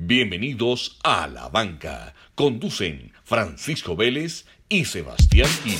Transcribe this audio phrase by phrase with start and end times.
[0.00, 2.14] Bienvenidos a La Banca.
[2.36, 5.76] Conducen Francisco Vélez y Sebastián Quino.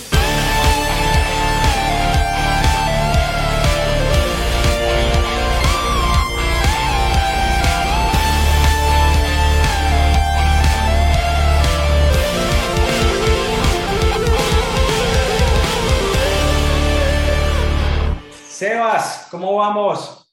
[18.49, 20.29] Sebas, ¿cómo vamos?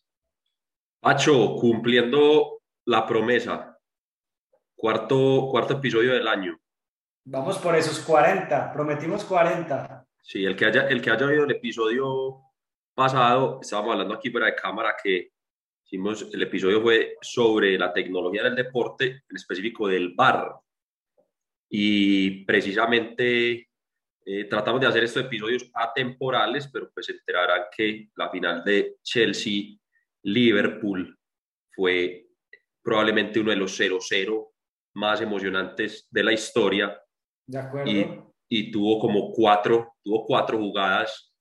[1.00, 3.75] Pacho, cumpliendo la promesa.
[4.86, 6.62] Cuarto, cuarto episodio del año.
[7.24, 10.06] Vamos por esos 40, prometimos 40.
[10.22, 12.44] Sí, el que haya, el que haya oído el episodio
[12.94, 15.32] pasado, estábamos hablando aquí fuera de cámara que
[15.84, 20.54] hicimos, el episodio fue sobre la tecnología del deporte, en específico del bar.
[21.68, 23.70] Y precisamente
[24.24, 28.98] eh, tratamos de hacer estos episodios atemporales, pero pues se enterarán que la final de
[29.02, 31.18] Chelsea-Liverpool
[31.72, 32.28] fue
[32.84, 34.52] probablemente uno de los 0-0
[34.96, 37.00] más emocionantes de la historia.
[37.48, 37.92] De acuerdo.
[37.92, 38.20] Y,
[38.50, 41.34] y, tuvo como cuatro, tuvo cuatro jugadas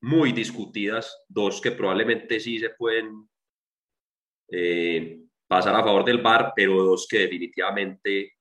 [0.00, 3.28] muy discutidas, dos que probablemente sí se pueden
[4.50, 8.32] eh, pasar a favor del VAR, pero dos que definitivamente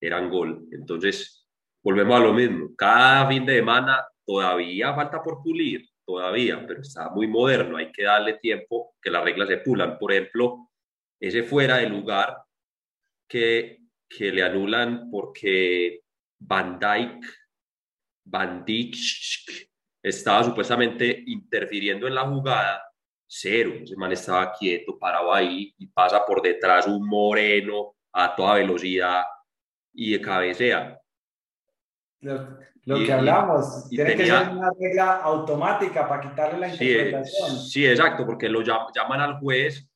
[0.00, 0.68] eran gol.
[0.70, 1.46] Entonces,
[1.82, 2.74] volvemos a lo mismo.
[2.76, 7.76] Cada fin de semana todavía falta por pulir, todavía, pero está muy moderno.
[7.76, 9.98] Hay que darle tiempo que las reglas se pulan.
[9.98, 10.70] Por ejemplo,
[11.20, 12.36] ese fuera de lugar
[13.28, 13.78] que,
[14.08, 16.00] que le anulan porque
[16.38, 17.26] Van Dyke,
[18.24, 18.94] Van Dijk
[20.02, 22.82] estaba supuestamente interfiriendo en la jugada,
[23.26, 23.72] cero.
[23.82, 29.24] Ese man estaba quieto, parado ahí y pasa por detrás un moreno a toda velocidad
[29.92, 31.00] y de cabecea.
[32.20, 36.58] Lo, lo y, que hablamos, y, tiene tenía, que ser una regla automática para quitarle
[36.58, 37.58] la interpretación.
[37.58, 39.88] Sí, exacto, porque lo llaman al juez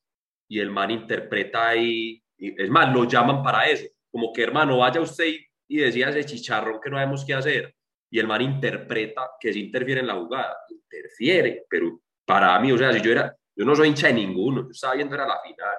[0.47, 4.77] y el man interpreta ahí, y, es más, lo llaman para eso, como que hermano,
[4.77, 7.75] vaya usted y, y decía ese chicharrón que no sabemos qué hacer,
[8.11, 12.77] y el man interpreta que se interfiere en la jugada, interfiere, pero para mí, o
[12.77, 15.39] sea, si yo era, yo no soy hincha de ninguno, yo estaba viendo era la
[15.41, 15.77] final,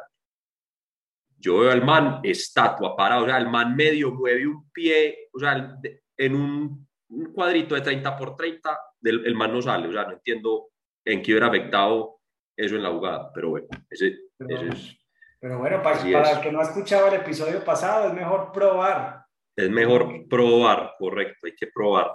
[1.39, 5.39] yo veo al man estatua parado, o sea, el man medio mueve un pie, o
[5.39, 5.79] sea,
[6.17, 9.89] en un, un cuadrito de 30 por 30, del, el man no sale.
[9.89, 10.71] O sea, no entiendo
[11.05, 12.21] en qué hubiera afectado
[12.57, 13.31] eso en la jugada.
[13.33, 14.99] Pero bueno, ese, ese es.
[15.45, 19.27] Pero bueno, para, para el que no ha escuchado el episodio pasado, es mejor probar.
[19.55, 22.11] Es mejor probar, correcto, hay que probar.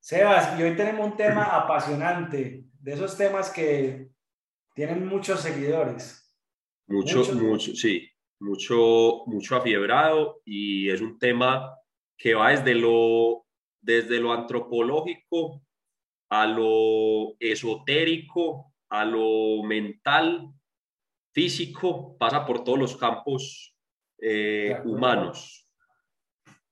[0.00, 4.08] Sebas, y hoy tenemos un tema apasionante, de esos temas que
[4.74, 6.34] tienen muchos seguidores.
[6.86, 8.08] Mucho, mucho, mucho sí,
[8.40, 11.76] mucho, mucho afiebrado y es un tema
[12.16, 13.44] que va desde lo,
[13.82, 15.60] desde lo antropológico
[16.30, 20.48] a lo esotérico, a lo mental,
[21.32, 23.76] físico, pasa por todos los campos
[24.20, 25.68] eh, humanos.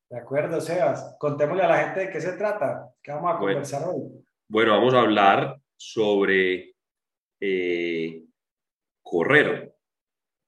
[0.08, 1.16] De acuerdo, Sebas.
[1.18, 3.54] Contémosle a la gente de qué se trata, qué vamos a Bueno.
[3.54, 4.24] conversar hoy.
[4.48, 6.74] Bueno, vamos a hablar sobre
[7.40, 8.24] eh,
[9.02, 9.74] correr,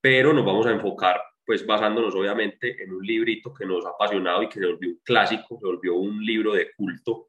[0.00, 4.42] pero nos vamos a enfocar pues basándonos obviamente en un librito que nos ha apasionado
[4.42, 7.28] y que se volvió un clásico, se volvió un libro de culto,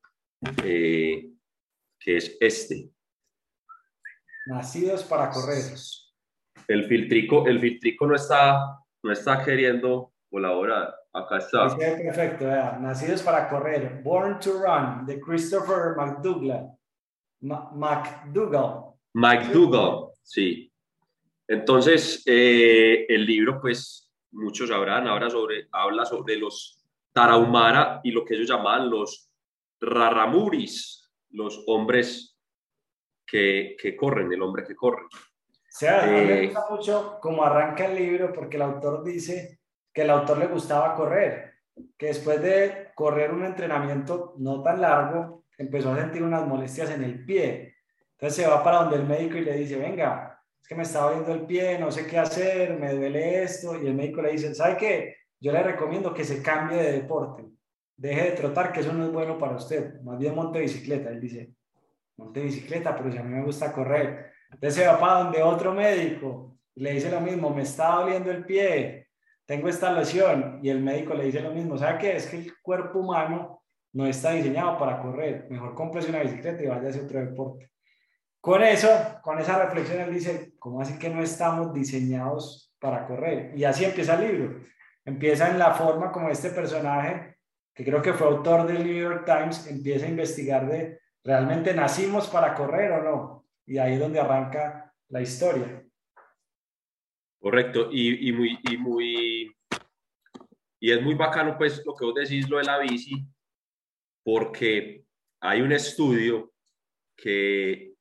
[0.62, 1.32] eh,
[1.98, 2.92] que es este.
[4.48, 5.64] Nacidos para correr.
[6.70, 10.94] El filtrico, el filtrico no está, no está queriendo colaborar.
[11.12, 11.76] Acá está.
[11.76, 12.78] Perfecto, vea.
[12.80, 14.02] Nacidos para correr.
[14.04, 16.70] Born to Run, de Christopher McDougall.
[17.42, 18.94] Ma- McDougall.
[19.14, 20.72] McDougall, sí.
[21.48, 26.80] Entonces, eh, el libro, pues, muchos sabrán, ahora sobre, habla sobre los
[27.12, 29.32] Tarahumara y lo que ellos llamaban los
[29.82, 32.38] Raramuris, los hombres
[33.26, 35.06] que, que corren, el hombre que corre.
[35.80, 39.62] O sea, a mí me gusta mucho cómo arranca el libro porque el autor dice
[39.94, 41.54] que el autor le gustaba correr,
[41.98, 47.06] que después de correr un entrenamiento no tan largo, empezó a sentir unas molestias en
[47.06, 47.76] el pie.
[48.12, 51.00] Entonces se va para donde el médico y le dice, venga, es que me está
[51.00, 53.82] doliendo el pie, no sé qué hacer, me duele esto.
[53.82, 55.16] Y el médico le dice, ¿sabe qué?
[55.40, 57.46] Yo le recomiendo que se cambie de deporte.
[57.96, 60.02] Deje de trotar, que eso no es bueno para usted.
[60.02, 61.10] Más bien monte bicicleta.
[61.10, 61.54] Él dice,
[62.18, 64.39] monte bicicleta, pero si a mí me gusta correr.
[64.52, 68.32] Entonces se va para donde otro médico y le dice lo mismo, me está doliendo
[68.32, 69.10] el pie,
[69.46, 70.60] tengo esta lesión.
[70.62, 72.16] Y el médico le dice lo mismo, ¿sabe qué?
[72.16, 73.64] Es que el cuerpo humano
[73.94, 75.48] no está diseñado para correr.
[75.50, 77.72] Mejor cómprese una bicicleta y vaya a hacer otro deporte.
[78.42, 78.88] Con eso,
[79.22, 83.52] con esa reflexión, él dice, ¿cómo así que no estamos diseñados para correr?
[83.58, 84.62] Y así empieza el libro.
[85.04, 87.38] Empieza en la forma como este personaje,
[87.74, 92.28] que creo que fue autor del New York Times, empieza a investigar de, ¿realmente nacimos
[92.28, 93.46] para correr o no?
[93.70, 95.86] Y ahí es donde arranca la historia.
[97.40, 99.56] Correcto, y, y muy, y muy,
[100.82, 103.24] y es muy bacano, pues, lo que vos decís, lo de la bici,
[104.26, 105.06] porque
[105.40, 106.52] hay un estudio
[107.16, 107.94] que,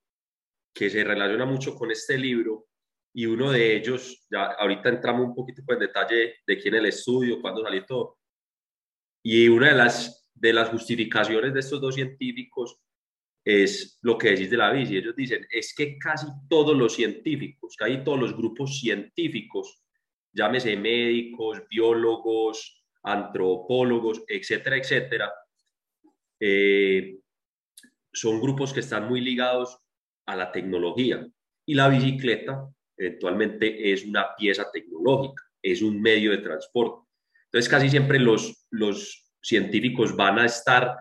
[0.74, 2.66] que se relaciona mucho con este libro
[3.14, 7.42] y uno de ellos, ya ahorita entramos un poquito en detalle de quién el estudio,
[7.42, 8.18] cuándo salió todo,
[9.22, 12.80] y una de las, de las justificaciones de estos dos científicos
[13.48, 14.98] es lo que decís de la bici.
[14.98, 19.82] Ellos dicen, es que casi todos los científicos, casi todos los grupos científicos,
[20.34, 25.32] llámese médicos, biólogos, antropólogos, etcétera, etcétera,
[26.38, 27.20] eh,
[28.12, 29.78] son grupos que están muy ligados
[30.26, 31.26] a la tecnología.
[31.64, 32.68] Y la bicicleta
[32.98, 37.08] eventualmente es una pieza tecnológica, es un medio de transporte.
[37.46, 40.98] Entonces casi siempre los, los científicos van a estar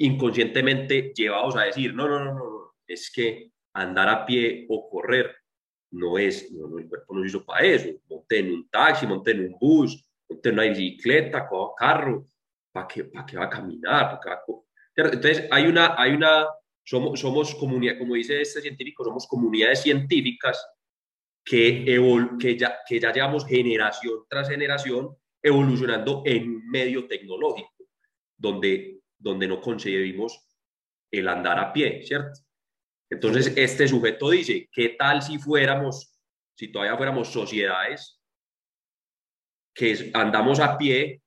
[0.00, 5.30] inconscientemente llevados a decir, no, no, no, no, es que andar a pie o correr
[5.92, 7.88] no es, no, el cuerpo no hizo para eso.
[8.08, 12.26] Monte en un taxi, monte en un bus, monte en una bicicleta, coja carro,
[12.72, 14.20] ¿para qué, para qué va a caminar?
[14.96, 16.46] Entonces hay una, hay una,
[16.82, 20.66] somos, somos comunidad, como dice este científico, somos comunidades científicas
[21.44, 21.84] que,
[22.38, 27.84] que, ya, que ya llevamos generación tras generación evolucionando en un medio tecnológico,
[28.36, 30.46] donde donde no concebimos
[31.10, 32.40] el andar a pie, ¿cierto?
[33.10, 36.16] Entonces, este sujeto dice, ¿qué tal si fuéramos,
[36.54, 38.20] si todavía fuéramos sociedades
[39.74, 41.22] que andamos a pie,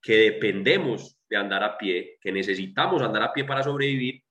[0.00, 4.22] que dependemos de andar a pie, que necesitamos andar a pie para sobrevivir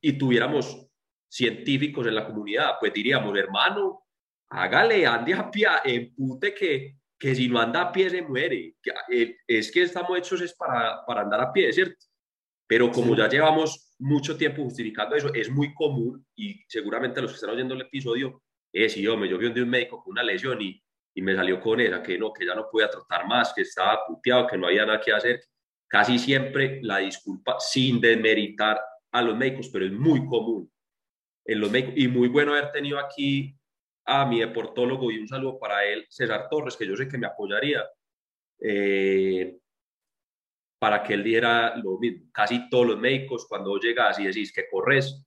[0.00, 0.86] y tuviéramos
[1.28, 2.74] científicos en la comunidad?
[2.80, 4.04] Pues diríamos, hermano,
[4.48, 8.74] hágale, ande a pie, empute que, que si no anda a pie se muere.
[9.08, 12.04] Eh, es que estamos hechos es para, para andar a pie, ¿cierto?
[12.74, 17.36] Pero como ya llevamos mucho tiempo justificando eso, es muy común y seguramente los que
[17.36, 18.42] están oyendo el episodio,
[18.72, 20.82] es, sí, yo me yo vi un médico con una lesión y,
[21.14, 24.04] y me salió con esa, que no, que ya no podía tratar más, que estaba
[24.04, 25.40] puteado, que no había nada que hacer.
[25.86, 28.80] Casi siempre la disculpa sin demeritar
[29.12, 30.68] a los médicos, pero es muy común
[31.44, 31.94] en los médicos.
[31.96, 33.56] Y muy bueno haber tenido aquí
[34.04, 37.28] a mi deportólogo y un saludo para él, César Torres, que yo sé que me
[37.28, 37.84] apoyaría.
[38.58, 39.58] Eh,
[40.84, 42.26] para que él diera lo mismo.
[42.30, 45.26] Casi todos los médicos, cuando llegas y decís que corres,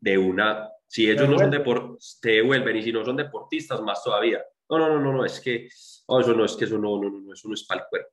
[0.00, 4.02] de una, si ellos no son deportistas, te devuelven, y si no son deportistas, más
[4.02, 4.42] todavía.
[4.70, 5.68] No, no, no, no, es que,
[6.06, 8.08] oh, eso no, es que eso no, no, no, eso no es para el cuerpo.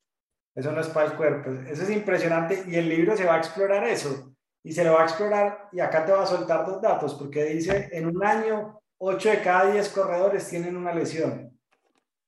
[0.54, 1.50] Eso no es para el cuerpo.
[1.50, 4.36] Eso es impresionante y el libro se va a explorar eso.
[4.62, 7.46] Y se lo va a explorar, y acá te va a soltar dos datos, porque
[7.46, 11.58] dice, en un año, 8 de cada 10 corredores tienen una lesión.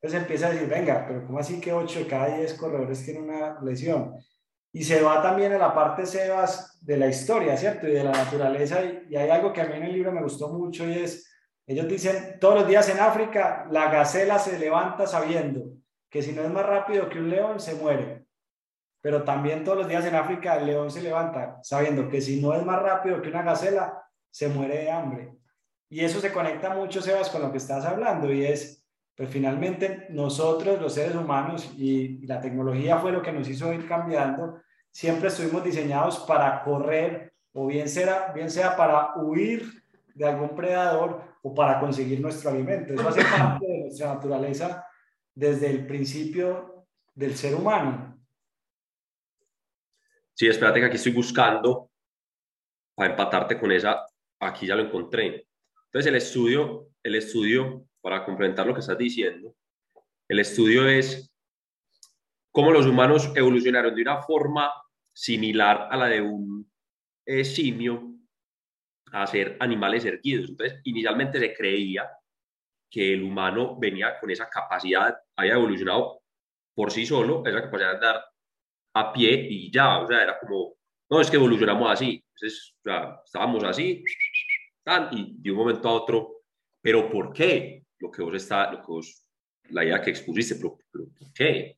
[0.01, 3.25] Entonces empieza a decir, venga, pero ¿cómo así que 8 de cada 10 corredores tienen
[3.25, 4.15] una lesión?
[4.74, 7.88] Y se va también a la parte, Sebas, de la historia, ¿cierto?
[7.88, 8.83] Y de la naturaleza.
[8.83, 11.31] Y, hay algo que a mí en el libro me gustó mucho y es,
[11.68, 15.74] ellos dicen, todos los días en África, la gacela se levanta sabiendo
[16.09, 18.25] que si no es más rápido que un león, se muere.
[19.01, 22.56] Pero también todos los días en África el león se levanta sabiendo que si no
[22.56, 25.33] es más rápido que una gacela, se muere de hambre.
[25.89, 28.81] Y eso se conecta mucho, Sebas, con lo que estás hablando y es
[29.21, 33.88] pues finalmente nosotros, los seres humanos, y, la tecnología fue lo que nos hizo ir
[33.88, 34.59] cambiando,
[34.89, 39.83] siempre estuvimos diseñados para correr, o bien sea, bien sea para huir
[40.15, 42.95] de algún predador o para conseguir nuestro alimento.
[42.95, 44.88] Eso hace parte de nuestra naturaleza
[45.35, 48.19] desde el principio del ser humano.
[50.33, 51.92] Sí, espérate que aquí estoy buscando
[52.95, 54.04] para empatarte con esa.
[54.40, 55.45] Aquí ya lo encontré.
[55.85, 59.56] Entonces el estudio, el estudio para complementar lo que estás diciendo,
[60.28, 61.31] el estudio es
[62.52, 64.72] cómo los humanos evolucionaron de una forma
[65.14, 66.70] similar a la de un
[67.26, 68.16] eh, simio
[69.12, 70.50] a ser animales erguidos.
[70.50, 72.10] Entonces, inicialmente se creía
[72.90, 76.22] que el humano venía con esa capacidad, había evolucionado
[76.74, 78.26] por sí solo, esa capacidad de andar
[78.94, 80.76] a pie y ya, o sea, era como,
[81.10, 84.04] no, es que evolucionamos así, entonces, o sea, estábamos así,
[85.12, 86.44] y de un momento a otro,
[86.81, 87.81] pero ¿por qué?
[88.02, 89.26] Lo que vos está, lo que vos,
[89.70, 90.78] la idea que expusiste, pero,
[91.18, 91.78] ¿por qué?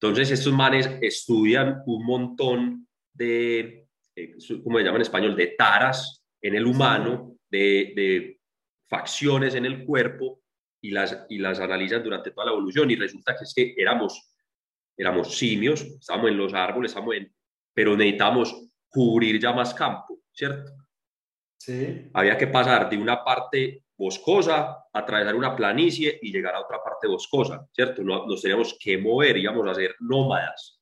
[0.00, 5.36] Entonces, estos manes estudian un montón de, eh, ¿cómo se llama en español?
[5.36, 8.40] De taras en el humano, de, de
[8.86, 10.42] facciones en el cuerpo
[10.80, 14.34] y las, y las analizan durante toda la evolución y resulta que es que éramos,
[14.96, 17.34] éramos simios, estábamos en los árboles, estábamos en,
[17.72, 20.70] pero necesitamos cubrir ya más campo, ¿cierto?
[21.58, 22.10] Sí.
[22.12, 27.06] Había que pasar de una parte boscosa, atravesar una planicie y llegar a otra parte
[27.06, 28.02] boscosa, ¿cierto?
[28.02, 30.80] nos teníamos que mover, íbamos a ser nómadas.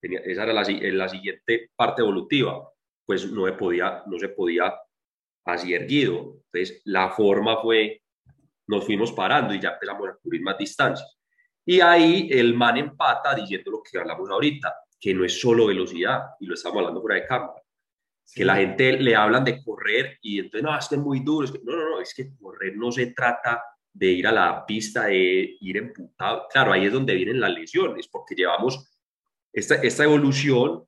[0.00, 2.68] esa era la, la, siguiente parte evolutiva,
[3.04, 4.74] pues no se podía, no se podía
[5.44, 6.42] así erguido.
[6.52, 8.02] Entonces, la forma fue,
[8.66, 11.18] nos fuimos parando y ya empezamos a cubrir más distancias.
[11.64, 16.22] Y ahí el man empata diciendo lo que hablamos ahorita, que no es solo velocidad,
[16.40, 17.62] y lo estamos hablando fuera de cámara.
[18.34, 21.48] Que la gente le hablan de correr y entonces, no, es que es muy duro.
[21.64, 25.56] no, no, no, es que correr no se trata de ir a la pista, de
[25.60, 26.46] ir emputado.
[26.52, 29.00] Claro, ahí es donde vienen las lesiones, porque llevamos,
[29.52, 30.84] esta, esta evolución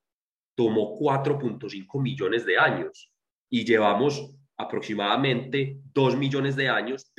[0.54, 3.12] tomó 4.5 millones de años
[3.48, 7.10] y llevamos aproximadamente 2 millones de años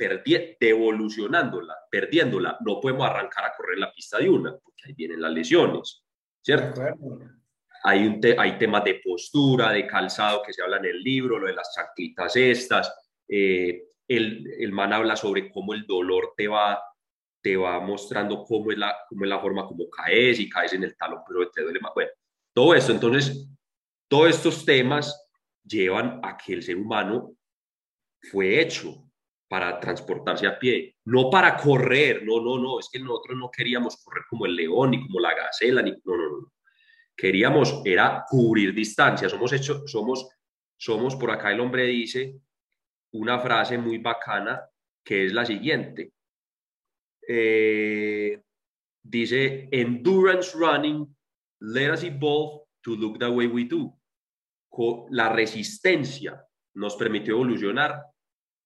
[0.60, 2.56] devolucionándola, perdiéndola.
[2.64, 6.04] No podemos arrancar a correr la pista de una, porque ahí vienen las lesiones,
[6.40, 6.80] ¿cierto?
[7.84, 11.46] Hay, un hay temas de postura, de calzado que se habla en el libro, lo
[11.46, 12.94] de las chanclitas estas.
[13.28, 16.80] Eh, el, el, man habla sobre cómo el dolor te va,
[17.40, 20.84] te va mostrando cómo es, la, cómo es la forma como caes y caes en
[20.84, 21.92] el talón, pero te duele más.
[21.94, 22.10] Bueno,
[22.52, 23.48] todo esto, entonces,
[24.08, 25.28] todos estos temas
[25.64, 27.34] llevan a que el ser humano
[28.30, 29.04] fue hecho
[29.48, 34.02] para transportarse a pie, no para correr, no, no, no, es que nosotros no queríamos
[34.02, 36.52] correr como el león, ni como la gacela, ni, no, no, no.
[37.16, 40.28] Queríamos, era cubrir distancia, somos hechos, somos,
[40.76, 42.40] somos, por acá el hombre dice
[43.12, 44.62] una frase muy bacana
[45.04, 46.12] que es la siguiente.
[47.28, 48.40] Eh,
[49.02, 51.14] dice, endurance running,
[51.60, 53.94] let us evolve to look the way we do
[55.10, 58.06] la resistencia nos permitió evolucionar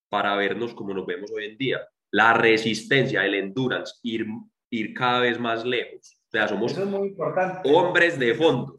[0.08, 1.88] para vernos como nos vemos hoy en día.
[2.12, 4.26] La resistencia, el endurance, ir,
[4.70, 6.15] ir cada vez más lejos.
[6.26, 6.74] O sea, somos
[7.64, 8.76] hombres de fondo.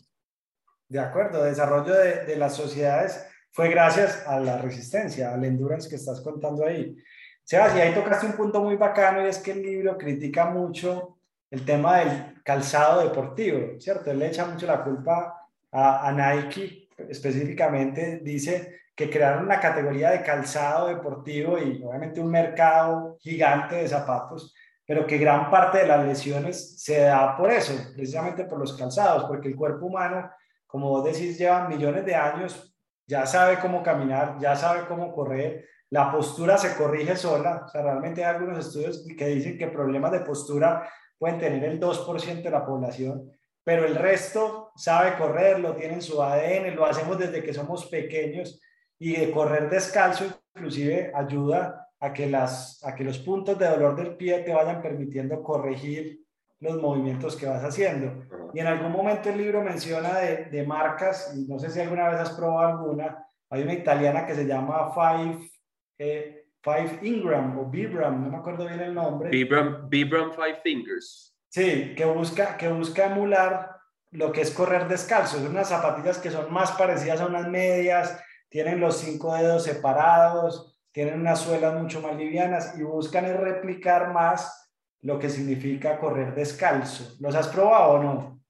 [0.87, 5.89] De acuerdo, el desarrollo de, de, las sociedades fue gracias a la resistencia, al endurance
[5.89, 6.95] que estás contando ahí.
[7.43, 11.19] Sebas, y ahí tocaste un punto muy bacano y es que el libro critica mucho
[11.49, 14.11] el tema del calzado deportivo, ¿cierto?
[14.11, 20.11] Él le echa mucho la culpa a, a Nike específicamente dice que crearon una categoría
[20.11, 24.55] de calzado deportivo y obviamente un mercado gigante de zapatos,
[24.88, 29.25] pero que gran parte de las lesiones se da por eso, precisamente por los calzados,
[29.25, 30.32] porque el cuerpo humano,
[30.65, 32.74] como vos decís, lleva millones de años,
[33.06, 37.82] ya sabe cómo caminar, ya sabe cómo correr, la postura se corrige sola, o sea,
[37.82, 40.89] realmente hay algunos estudios que dicen que problemas de postura
[41.20, 43.29] pueden tener el 2% de la población,
[43.65, 47.88] pero el resto sabe correr, lo tiene en su ADN, lo hacemos desde que somos
[47.88, 48.62] pequeños
[48.98, 50.25] y de correr descalzo
[50.56, 54.81] inclusive ayuda a que, las, a que los puntos de dolor del pie te vayan
[54.81, 56.21] permitiendo corregir
[56.59, 58.25] los movimientos que vas haciendo.
[58.53, 62.09] Y en algún momento el libro menciona de, de marcas, y no sé si alguna
[62.09, 65.49] vez has probado alguna, hay una italiana que se llama Five,
[65.97, 69.29] eh, Five Ingram o Vibram, no me acuerdo bien el nombre.
[69.29, 71.35] Vibram, Vibram Five Fingers.
[71.49, 73.71] Sí, que busca, que busca emular
[74.11, 75.37] lo que es correr descalzo.
[75.37, 80.76] Son unas zapatillas que son más parecidas a unas medias, tienen los cinco dedos separados,
[80.97, 87.15] tienen unas suelas mucho más livianas y buscan replicar más lo que significa correr descalzo.
[87.19, 88.43] ¿Los has probado o no?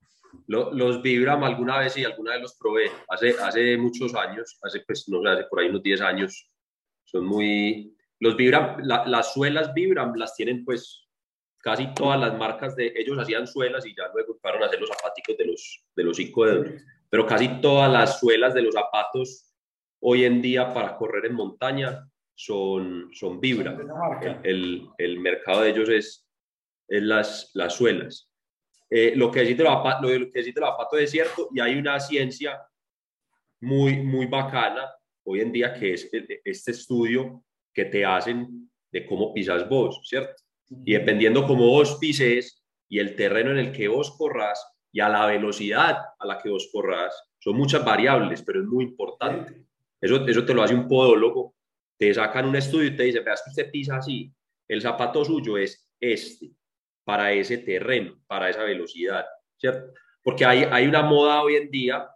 [0.48, 5.10] los Vibram alguna vez y alguna vez los probé, hace, hace muchos años, hace, pues,
[5.10, 6.50] no sé, hace por ahí unos 10 años.
[7.04, 7.94] Son muy...
[8.18, 11.06] Los Vibram, las suelas Vibram las tienen pues
[11.58, 14.90] casi todas las marcas de ellos hacían suelas y ya luego empezaron a hacer los
[14.90, 16.68] zapaticos de los, de los cinco dedos.
[17.10, 19.54] Pero casi todas las suelas de los zapatos
[20.00, 23.76] hoy en día para correr en montaña son, son Vibra.
[24.44, 26.28] El, el, mercado de ellos es,
[26.88, 28.32] es las, las suelas.
[28.90, 32.62] Eh, lo que decís de los zapatos es cierto y hay una ciencia
[33.60, 34.90] muy, muy bacana
[35.24, 36.10] hoy en día que es
[36.46, 40.42] este estudio que te hacen de cómo pisas vos, ¿cierto?
[40.86, 45.10] Y dependiendo cómo vos pises y el terreno en el que vos corras y a
[45.10, 49.66] la velocidad a la que vos corras, son muchas variables, pero es muy importante.
[50.00, 51.57] Eso, eso te lo hace un podólogo.
[51.98, 54.32] Te sacan un estudio y te dicen, veas que usted pisa así,
[54.68, 56.52] el zapato suyo es este,
[57.04, 59.26] para ese terreno, para esa velocidad,
[59.58, 59.94] ¿cierto?
[60.22, 62.10] Porque hay, hay una moda hoy en día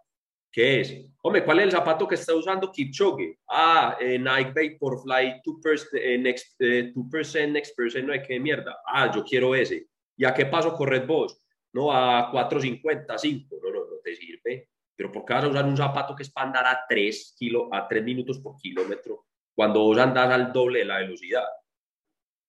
[0.50, 3.38] que es, Hombre, ¿cuál es el zapato que está usando Kipchoge?
[3.48, 8.76] Ah, eh, Nike Vaporfly 2%, eh, next, eh, 2% next person, no hay que mierda.
[8.84, 9.86] Ah, yo quiero ese.
[10.16, 11.38] ¿Y a qué paso corres vos?
[11.72, 13.56] No, a 4.50, 5.
[13.62, 14.68] No, no, no te sirve.
[14.96, 17.72] Pero ¿por qué vas a usar un zapato que es para andar a 3, kilo,
[17.72, 21.44] a 3 minutos por kilómetro cuando vos andás al doble de la velocidad?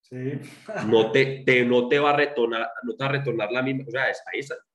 [0.01, 0.33] Sí.
[0.87, 3.85] no, te, te, no te va a retornar, no te va a retornar la misma.
[3.87, 4.31] O sea, está.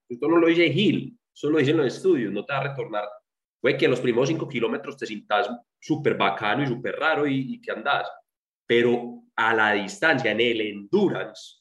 [0.08, 2.32] Esto no lo dice Gil, eso lo dicen los estudios.
[2.32, 3.04] No te va a retornar
[3.61, 7.61] Puede que en los primeros cinco kilómetros te sientas súper bacano y súper raro y,
[7.61, 8.08] que andas,
[8.66, 11.58] pero a la distancia, en el endurance,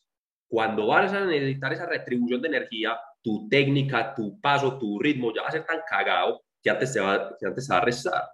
[0.48, 5.42] cuando vas a necesitar esa retribución de energía, tu técnica, tu paso, tu ritmo ya
[5.42, 8.30] va a ser tan cagado que antes te va, que antes te va a restar.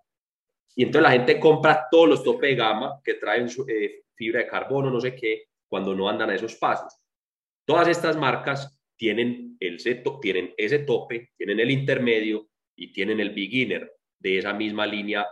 [0.76, 4.48] Y entonces la gente compra todos los tope de gama que traen eh, fibra de
[4.48, 6.94] carbono, no sé qué, cuando no andan a esos pasos.
[7.66, 9.78] Todas estas marcas tienen, el,
[10.22, 15.28] tienen ese tope, tienen el intermedio y tienen el beginner de esa misma línea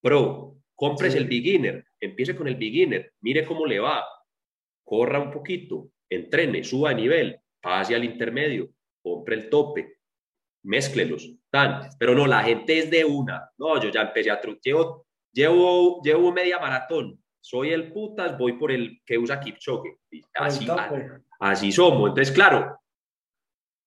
[0.00, 0.56] pro.
[0.74, 4.02] Compres el beginner, empiece con el beginner, mire cómo le va,
[4.82, 8.70] corra un poquito, entrene, suba de nivel, pase al intermedio,
[9.02, 9.98] compre el tope,
[10.62, 11.88] mézclelos, tan.
[11.98, 13.50] Pero no, la gente es de una.
[13.58, 18.70] No, yo ya empecé a llevo, llevo, llevo media maratón, soy el putas, voy por
[18.70, 19.98] el que usa Kipchoge.
[20.34, 20.66] Así,
[21.40, 22.10] así somos.
[22.10, 22.80] Entonces, claro,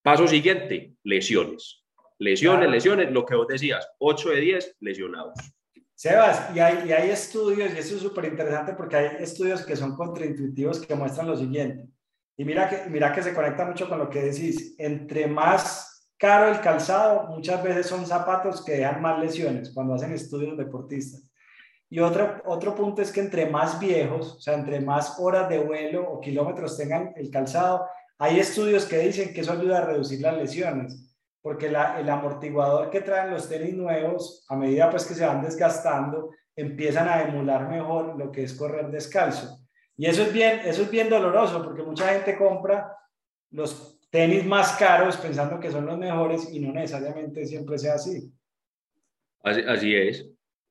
[0.02, 1.84] paso siguiente, lesiones.
[2.20, 5.34] Lesiones, lesiones, lo que vos decías, 8 de 10 lesionados.
[5.96, 9.76] Sebas, y hay, y hay estudios, y eso es súper interesante porque hay estudios que
[9.76, 11.88] son contraintuitivos que muestran lo siguiente.
[12.38, 14.76] Y mira que, mira que se conecta mucho con lo que decís.
[14.80, 15.93] Entre más
[16.24, 21.30] caro el calzado, muchas veces son zapatos que dejan más lesiones cuando hacen estudios deportistas.
[21.90, 25.60] Y otro, otro punto es que entre más viejos, o sea, entre más horas de
[25.60, 30.22] vuelo o kilómetros tengan el calzado, hay estudios que dicen que eso ayuda a reducir
[30.22, 31.76] las lesiones porque el
[32.10, 37.22] amortiguador que traen los tenis nuevos, a medida pues que se van desgastando, empiezan a
[37.24, 39.60] emular mejor lo que es correr descalzo.
[39.98, 42.98] Y eso es bien, eso es bien doloroso, porque mucha gente compra
[43.52, 48.32] los tenis más caros pensando que son los mejores y no necesariamente siempre sea así.
[49.42, 50.30] Así, así es.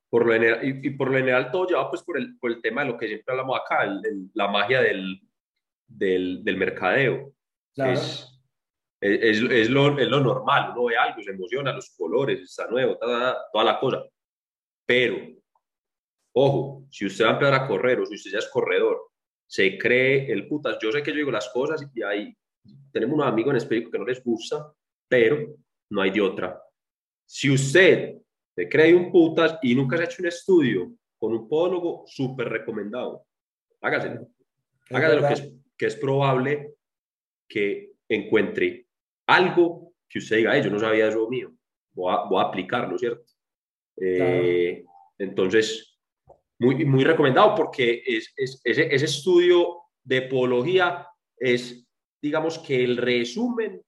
[0.08, 2.84] Por lo general, y, por lo general todo lleva pues por el, por el tema
[2.84, 3.84] de lo que siempre hablamos acá,
[4.34, 5.20] la magia del,
[5.88, 7.34] del, del mercadeo.
[7.74, 8.00] Claro
[9.02, 12.96] es, es, lo, es, lo, normal, uno ve algo, se emociona, los colores, está nuevo,
[12.96, 14.04] toda la cosa.
[14.86, 15.16] Pero,
[16.34, 19.10] ojo, si usted va a empezar a correr o si usted ya es corredor,
[19.44, 20.78] se cree el putas.
[20.80, 22.36] Yo sé que yo digo las cosas y ahí
[22.92, 24.72] tenemos unos amigos en específico que no les gusta,
[25.08, 25.56] pero
[25.90, 26.62] no hay de otra.
[27.26, 28.18] Si usted
[28.54, 32.48] se cree un putas y nunca se ha hecho un estudio con un podólogo, súper
[32.48, 33.24] recomendado.
[33.80, 34.20] Hágase.
[34.90, 36.74] Hágase lo que es, que es probable
[37.48, 38.86] que encuentre
[39.26, 41.52] algo que usted diga, yo no sabía eso mío,
[41.94, 43.24] voy a, voy a aplicarlo, ¿cierto?
[43.96, 44.84] Eh,
[45.18, 45.98] entonces,
[46.58, 51.06] muy, muy recomendado porque es, es, ese, ese estudio de podología
[51.38, 51.86] es,
[52.22, 53.82] digamos que el resumen,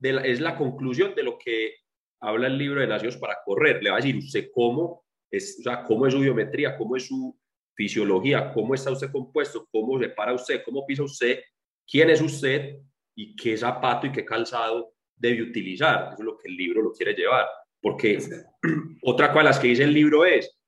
[0.00, 1.76] de la, es la conclusión de lo que
[2.20, 3.82] habla el libro de Nacidos para Correr.
[3.82, 7.06] Le va a decir usted cómo es, o sea, cómo es su biometría, cómo es
[7.06, 7.38] su
[7.74, 11.40] fisiología, cómo está usted compuesto, cómo se para usted, cómo pisa usted,
[11.86, 12.76] quién es usted
[13.14, 16.12] y qué zapato y qué calzado debe utilizar.
[16.12, 17.46] Eso es lo que el libro lo quiere llevar.
[17.80, 18.18] Porque
[19.02, 20.58] otra cosa de las que dice el libro es,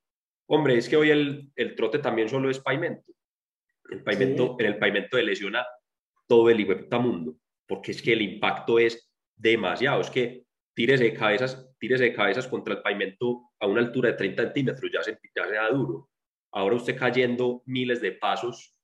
[0.48, 3.12] hombre, es que hoy el, el trote también solo es pavimento.
[3.90, 5.66] El pavimento, En el pavimento de lesiona
[6.30, 6.64] todo el
[7.00, 10.00] mundo, porque es que el impacto es demasiado.
[10.00, 10.44] Es que
[10.76, 14.92] tires de cabezas, tires de cabezas contra el pavimento a una altura de 30 centímetros,
[14.92, 16.08] ya se, ya se da duro.
[16.52, 18.76] Ahora usted cayendo miles de pasos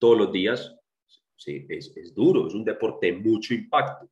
[0.00, 0.74] todos los días,
[1.36, 4.08] sí, es, es duro, es un deporte de mucho impacto.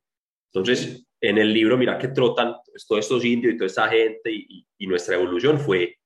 [0.53, 2.53] Entonces, en el libro, mira que trotan
[2.87, 5.97] todos estos indios y toda esta gente y, y, nuestra evolución fue,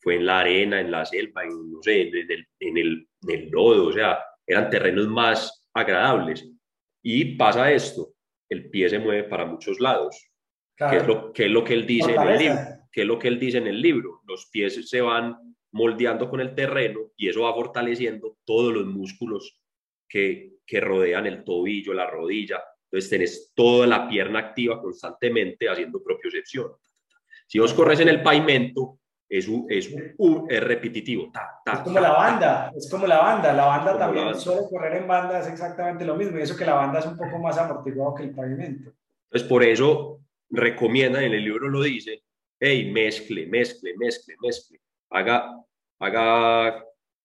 [0.00, 3.30] fue en la arena, en la selva, en, no sé, en el, en, el, en
[3.30, 6.48] el lodo, o sea, eran terrenos más agradables.
[7.02, 8.14] Y pasa esto,
[8.48, 10.30] el pie se mueve para muchos lados,
[10.76, 10.92] claro.
[10.92, 12.60] que, es lo, que es lo que él dice en el libro,
[12.90, 15.36] que es lo que él dice en el libro, los pies se van
[15.72, 19.60] moldeando con el terreno y eso va fortaleciendo todos los músculos
[20.08, 22.62] que, que rodean el tobillo, la rodilla.
[22.84, 26.70] Entonces tenés toda la pierna activa constantemente haciendo propiocepción.
[27.46, 31.32] Si vos corres en el pavimento, es, un, es, un, es repetitivo.
[31.64, 33.52] es como la banda, es como la banda.
[33.52, 36.38] La banda también suele correr en banda, es exactamente lo mismo.
[36.38, 38.92] Y eso que la banda es un poco más amortiguado que el pavimento.
[39.30, 42.22] Entonces, por eso recomiendan, en el libro lo dice,
[42.60, 44.80] hey, mezcle, mezcle, mezcle, mezcle.
[45.10, 45.50] Haga,
[45.98, 46.84] haga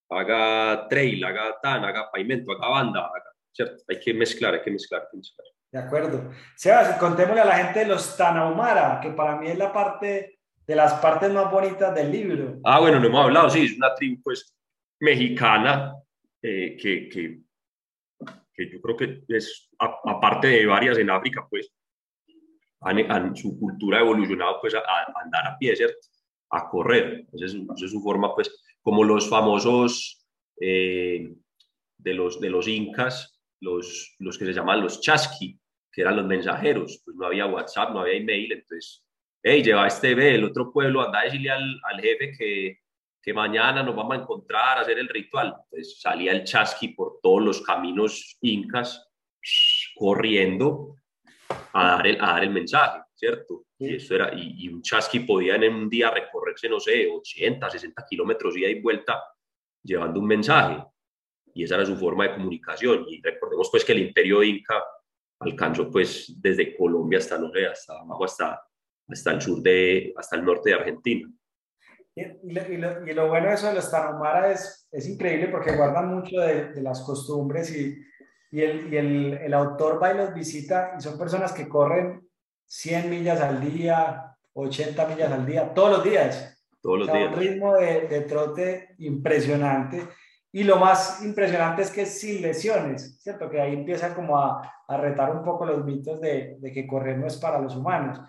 [0.10, 3.12] haga trail, haga tan, haga pavimento, haga banda,
[3.52, 3.84] ¿cierto?
[3.88, 5.48] Hay que mezclar, hay que mezclar, hay que mezclar.
[5.72, 6.32] De acuerdo.
[6.56, 10.39] Sebas, contémosle a la gente de los Tanahumara, que para mí es la parte,
[10.70, 12.60] de las partes más bonitas del libro.
[12.64, 14.56] Ah, bueno, no hemos hablado, sí, es una tribu, pues,
[15.00, 15.96] mexicana,
[16.44, 17.40] eh, que, que,
[18.54, 21.74] que, yo creo que es, aparte de varias en África, pues,
[22.82, 25.98] han, su cultura ha evolucionado, pues, a, a, andar a pie, ¿cierto?
[26.52, 27.26] A correr.
[27.34, 30.24] Esa es, esa es su forma, pues, como los famosos
[30.62, 31.34] eh,
[31.98, 35.60] de, los, de los incas, los, los que se llaman los chasqui,
[35.92, 39.04] que eran los mensajeros, pues no había WhatsApp, no había email, entonces,
[39.42, 42.80] hey, lleva este B, el otro pueblo, anda a decirle al, al jefe que,
[43.22, 45.56] que mañana nos vamos a encontrar a hacer el ritual.
[45.64, 49.08] Entonces salía el chasqui por todos los caminos incas,
[49.96, 50.96] corriendo
[51.74, 53.66] a dar el, a dar el mensaje, ¿cierto?
[53.78, 58.06] Y, eso era, y, un chasqui podía en un día recorrerse, no sé, 80, 60
[58.10, 59.24] kilómetros ida y vuelta
[59.84, 60.84] llevando un mensaje.
[61.54, 63.06] y esa era su forma de comunicación.
[63.10, 64.84] Y recordemos pues que el imperio inca
[65.40, 68.62] alcanzó pues desde Colombia hasta, no sé, hasta abajo, hasta,
[69.10, 71.30] hasta el sur de, hasta el norte de Argentina.
[72.16, 76.14] Y, lo, y, lo, bueno de eso de los Tarahumara es, es increíble porque guardan
[76.14, 77.98] mucho de, de las costumbres y,
[78.52, 82.28] y, el, y el, el, autor va y los visita y son personas que corren
[82.66, 86.62] 100 millas al día, 80 millas al día, todos los días.
[86.82, 87.34] Todos los días.
[87.34, 90.02] Un ritmo de, de, trote impresionante.
[90.52, 93.50] Y lo más impresionante es que es sin lesiones, ¿cierto?
[93.50, 97.18] Que ahí empieza como a, a retar un poco los mitos de, de que correr
[97.18, 98.20] no es para los humanos.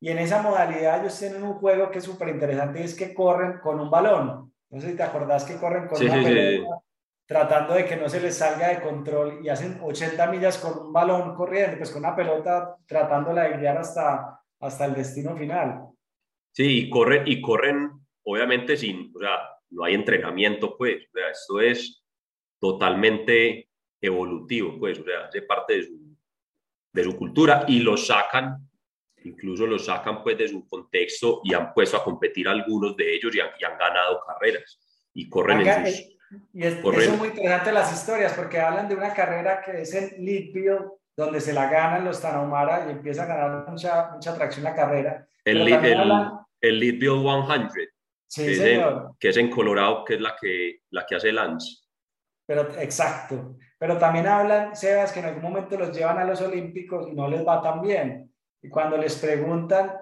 [0.00, 3.12] Y en esa modalidad ellos tienen un juego que es súper interesante y es que
[3.12, 4.52] corren con un balón.
[4.70, 6.84] No sé si te acordás que corren con sí, una sí, pelota, sí.
[7.26, 10.92] tratando de que no se les salga de control y hacen 80 millas con un
[10.92, 15.88] balón corriendo, pues con una pelota tratándola de guiar hasta, hasta el destino final.
[16.52, 17.90] Sí, y corren, y corren
[18.24, 19.38] obviamente sin, o sea,
[19.70, 22.04] no hay entrenamiento, pues, o sea, esto es
[22.60, 23.68] totalmente
[24.00, 26.16] evolutivo, pues, o sea, hace parte de su,
[26.92, 28.67] de su cultura y lo sacan
[29.28, 33.34] incluso los sacan pues de su contexto y han puesto a competir algunos de ellos
[33.34, 34.78] y han, y han ganado carreras
[35.14, 36.18] y corren Acá, en sus...
[36.52, 37.00] Y es, corren.
[37.00, 40.90] eso es muy interesante las historias porque hablan de una carrera que es en Leadville,
[41.16, 45.26] donde se la ganan los Tarahumara y empieza a ganar mucha, mucha atracción la carrera.
[45.44, 46.32] El, el, hablan...
[46.60, 47.70] el Leadville 100,
[48.26, 48.92] sí, que, señor.
[48.92, 51.78] Es en, que es en Colorado, que es la que, la que hace Lance.
[52.46, 53.56] Pero, exacto.
[53.78, 57.28] Pero también hablan, Sebas, que en algún momento los llevan a los Olímpicos y no
[57.28, 58.27] les va tan bien.
[58.62, 59.92] Y cuando les preguntan,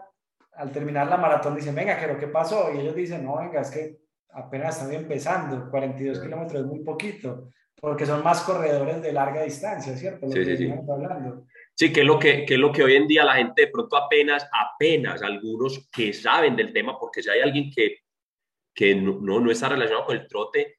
[0.52, 2.72] al terminar la maratón, dicen, venga, ¿qué, ¿qué pasó?
[2.72, 3.98] Y ellos dicen, no, venga, es que
[4.30, 9.96] apenas están empezando, 42 kilómetros es muy poquito, porque son más corredores de larga distancia,
[9.96, 10.26] ¿cierto?
[10.26, 10.72] Lo sí, que sí, sí.
[10.72, 11.46] Hablando.
[11.74, 13.68] Sí, que es, lo que, que es lo que hoy en día la gente de
[13.68, 17.98] pronto apenas, apenas algunos que saben del tema, porque si hay alguien que,
[18.74, 20.78] que no, no, no está relacionado con el trote,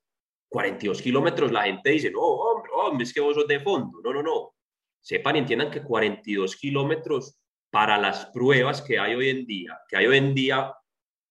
[0.50, 4.00] 42 kilómetros, la gente dice, no, hombre, hombre, es que vos sos de fondo.
[4.04, 4.54] No, no, no.
[5.02, 7.40] Sepan y entiendan que 42 kilómetros
[7.78, 10.74] para las pruebas que hay hoy en día, que hay hoy en día,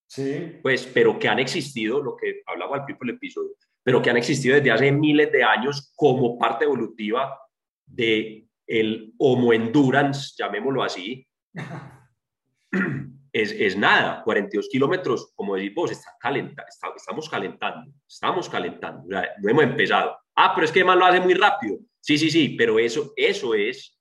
[0.07, 0.61] sí.
[0.63, 3.51] pues, pero que han existido, lo que hablaba al principio del episodio,
[3.83, 7.37] pero que han existido desde hace miles de años como parte evolutiva
[7.85, 11.27] de el Homo Endurance, llamémoslo así,
[13.33, 19.03] es, es, nada, 42 kilómetros, como decís vos, está calenta, está, estamos calentando, estamos calentando,
[19.09, 20.17] no hemos empezado.
[20.37, 21.79] Ah, pero es que además lo hace muy rápido.
[22.01, 23.96] Sí, sí, sí, pero eso, eso es,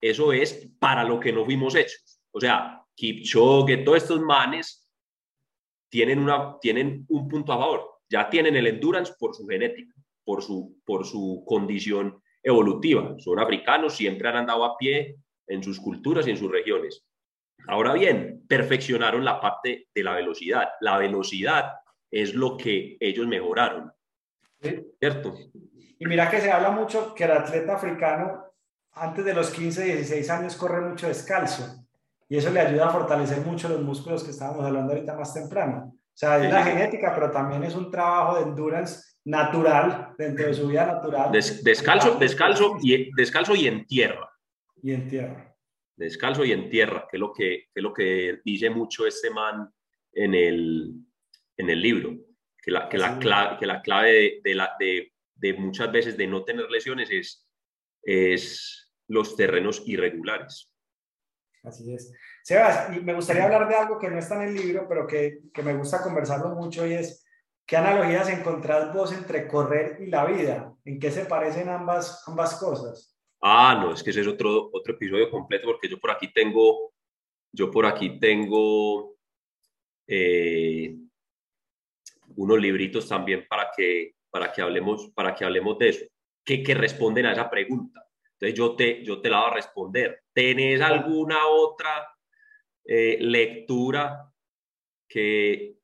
[0.00, 2.20] eso es para lo que no fuimos hechos.
[2.32, 4.90] O sea, Kipchoge, todos estos manes
[5.88, 8.00] tienen, una, tienen un punto a favor.
[8.08, 13.14] Ya tienen el endurance por su genética, por su, por su condición evolutiva.
[13.18, 17.04] Son africanos, siempre han andado a pie en sus culturas y en sus regiones.
[17.68, 20.70] Ahora bien, perfeccionaron la parte de la velocidad.
[20.80, 21.72] La velocidad
[22.10, 23.92] es lo que ellos mejoraron.
[24.98, 25.34] ¿Cierto?
[25.98, 28.49] Y mira que se habla mucho que el atleta africano
[29.00, 31.86] antes de los 15, 16 años corre mucho descalzo
[32.28, 35.94] y eso le ayuda a fortalecer mucho los músculos que estábamos hablando ahorita más temprano.
[35.94, 40.46] O sea, es sí, la genética, pero también es un trabajo de endurance natural dentro
[40.46, 41.32] de su vida natural.
[41.32, 44.30] Des, descalzo, descalzo y, descalzo y en tierra.
[44.82, 45.56] Y en tierra.
[45.96, 49.30] Descalzo y en tierra, que es lo que, que, es lo que dice mucho este
[49.30, 49.68] man
[50.12, 50.94] en el,
[51.56, 52.14] en el libro.
[52.62, 56.16] Que la, que la, clave, que la clave de, de, la, de, de muchas veces
[56.16, 57.48] de no tener lesiones es,
[58.02, 60.72] es los terrenos irregulares.
[61.62, 62.12] Así es.
[62.42, 65.40] Sebas, y me gustaría hablar de algo que no está en el libro, pero que,
[65.52, 67.26] que me gusta conversarlo mucho y es,
[67.66, 70.72] ¿qué analogías encontrás vos entre correr y la vida?
[70.84, 73.18] ¿En qué se parecen ambas, ambas cosas?
[73.42, 76.92] Ah, no, es que ese es otro, otro episodio completo porque yo por aquí tengo,
[77.52, 79.16] yo por aquí tengo
[80.06, 80.96] eh,
[82.36, 86.04] unos libritos también para que, para que, hablemos, para que hablemos de eso,
[86.44, 88.06] que, que responden a esa pregunta.
[88.40, 90.22] Entonces yo te, yo te la voy a responder.
[90.32, 92.08] ¿Tenés alguna otra
[92.86, 94.32] eh, lectura
[95.06, 95.76] que,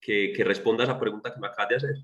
[0.00, 1.94] que, que, responda a esa pregunta que me acabas de hacer?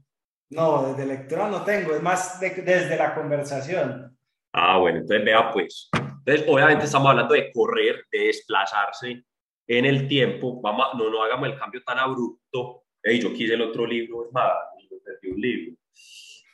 [0.50, 4.16] No, desde lectura no tengo, es más de, desde la conversación.
[4.52, 5.88] Ah, bueno, entonces vea pues.
[5.94, 9.24] Entonces, obviamente estamos hablando de correr, de desplazarse
[9.66, 10.60] en el tiempo.
[10.60, 12.84] Vamos, no, no hagamos el cambio tan abrupto.
[13.02, 14.52] Hey, yo quise el otro libro, es más,
[14.90, 15.76] yo perdí un libro.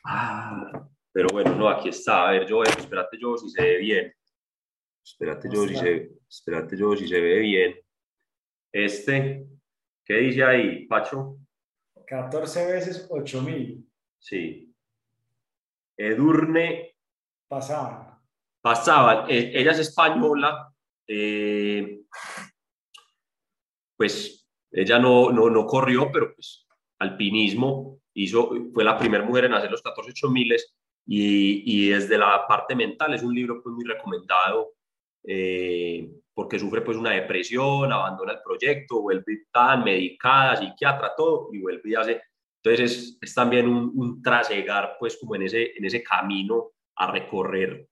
[0.05, 0.71] Ah,
[1.13, 2.27] pero bueno, no, aquí está.
[2.27, 4.13] A ver, yo, espérate yo si se ve bien.
[5.05, 7.79] Espérate yo, si se, espérate yo si se ve bien.
[8.71, 9.45] Este,
[10.03, 11.37] ¿qué dice ahí, Pacho?
[12.07, 13.87] 14 veces 8000.
[14.17, 14.73] Sí.
[15.95, 16.97] Edurne.
[17.47, 18.19] Pasaban.
[18.59, 19.29] Pasaban.
[19.29, 20.73] Eh, ella es española.
[21.07, 22.01] Eh,
[23.95, 26.65] pues ella no, no, no corrió, pero pues
[26.97, 30.53] alpinismo hizo, fue la primera mujer en hacer los 14 8000
[31.05, 34.73] Y, y, desde la parte mental es un libro pues, muy recomendado
[35.25, 41.61] eh, porque sufre pues una depresión, abandona el proyecto, vuelve tan medicada, psiquiatra, todo, y
[41.61, 42.21] vuelve y hace.
[42.63, 47.87] Entonces es, también un, un, trasegar pues como en ese, en ese camino a recorrer,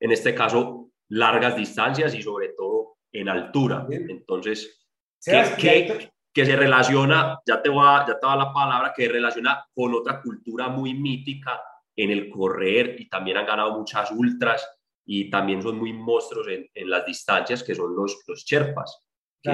[0.00, 3.86] en este caso, largas distancias y sobre todo en altura.
[3.90, 4.86] Entonces,
[5.24, 9.06] ¿qué, que se relaciona, ya te, voy a, ya te voy a la palabra, que
[9.06, 11.60] se relaciona con otra cultura muy mítica
[11.96, 14.66] en el correr y también han ganado muchas ultras
[15.04, 19.06] y también son muy monstruos en, en las distancias, que son los, los Sherpas,
[19.42, 19.50] que,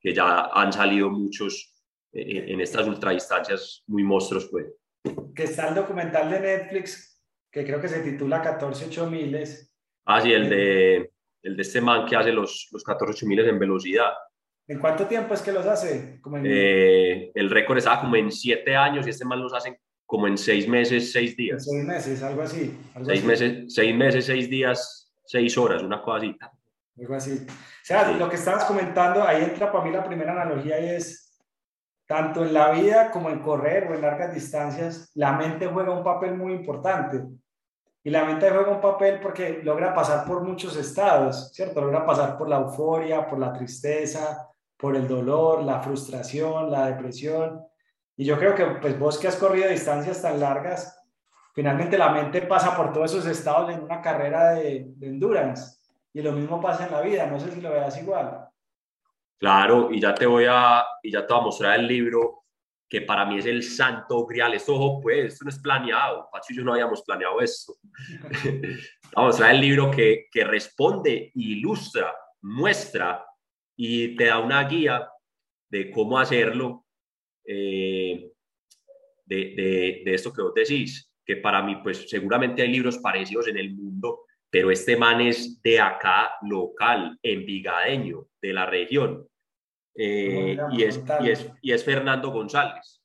[0.00, 1.74] que ya han salido muchos
[2.12, 4.48] eh, eh, en estas ultradistancias muy monstruos.
[4.50, 4.66] Pues.
[5.34, 9.72] Que está el documental de Netflix, que creo que se titula 14 miles.
[10.06, 11.12] Ah, sí, el de,
[11.42, 14.12] el de este man que hace los, los 14 miles en velocidad.
[14.66, 16.20] ¿En cuánto tiempo es que los hace?
[16.44, 20.36] Eh, el récord estaba como en siete años y este man los hace como en
[20.36, 21.64] seis meses, seis días.
[21.64, 22.76] seis meses, algo así.
[23.04, 26.36] seis, Meses, seis meses, seis días, seis horas, una cosa así.
[26.98, 27.46] Algo así.
[27.48, 31.40] O sea, lo que estabas comentando, ahí entra para mí la primera analogía y es,
[32.08, 36.02] tanto en la vida como en correr o en largas distancias, la mente juega un
[36.02, 37.22] papel muy importante.
[38.02, 41.82] Y la mente juega un papel porque logra pasar por muchos estados, ¿cierto?
[41.82, 47.69] Logra pasar por la euforia, por la tristeza, por el dolor, la frustración, la depresión.
[48.20, 51.02] Y yo creo que pues vos que has corrido distancias tan largas,
[51.54, 55.78] finalmente la mente pasa por todos esos estados en una carrera de, endurance.
[56.12, 58.46] Y lo mismo pasa en la vida, no sé si lo veas igual.
[59.38, 62.44] Claro, y ya te voy a, y ya te voy a mostrar el libro
[62.86, 64.52] que para mí es el santo grial.
[64.52, 66.28] Esto, ojo, pues, esto no es planeado.
[66.30, 67.72] Pacho y yo no habíamos planeado esto.
[68.52, 73.24] Vamos a mostrar el libro que, que responde, ilustra, muestra
[73.74, 75.08] y te da una guía
[75.70, 76.84] de cómo hacerlo,
[77.52, 78.30] eh,
[79.26, 83.48] de, de, de, esto que vos decís, que para mí, pues seguramente hay libros parecidos
[83.48, 89.26] en el mundo, pero este man es de acá, local, envigadeño, de la región,
[89.96, 93.02] eh, y, es, y, es, y es Fernando González,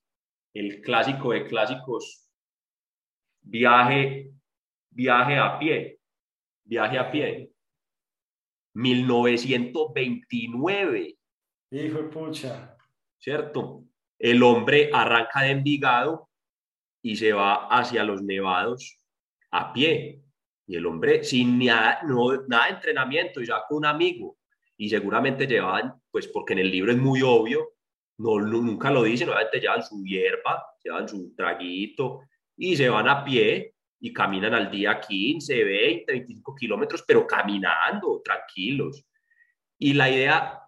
[0.53, 2.29] el clásico de clásicos,
[3.41, 4.29] viaje,
[4.91, 5.99] viaje a pie,
[6.63, 7.49] viaje a pie.
[8.75, 11.17] 1929.
[11.71, 12.77] Hijo de pucha.
[13.17, 13.85] ¿Cierto?
[14.17, 16.29] El hombre arranca de Envigado
[17.01, 18.97] y se va hacia los nevados
[19.51, 20.21] a pie.
[20.67, 24.37] Y el hombre sin nada, no, nada de entrenamiento, ya con un amigo.
[24.77, 27.75] Y seguramente llevaban, pues porque en el libro es muy obvio,
[28.17, 32.21] no, nunca lo dicen, obviamente llevan su hierba, llevan su traguito
[32.57, 38.21] y se van a pie y caminan al día 15, 20, 25 kilómetros, pero caminando,
[38.23, 39.05] tranquilos.
[39.77, 40.59] Y la idea,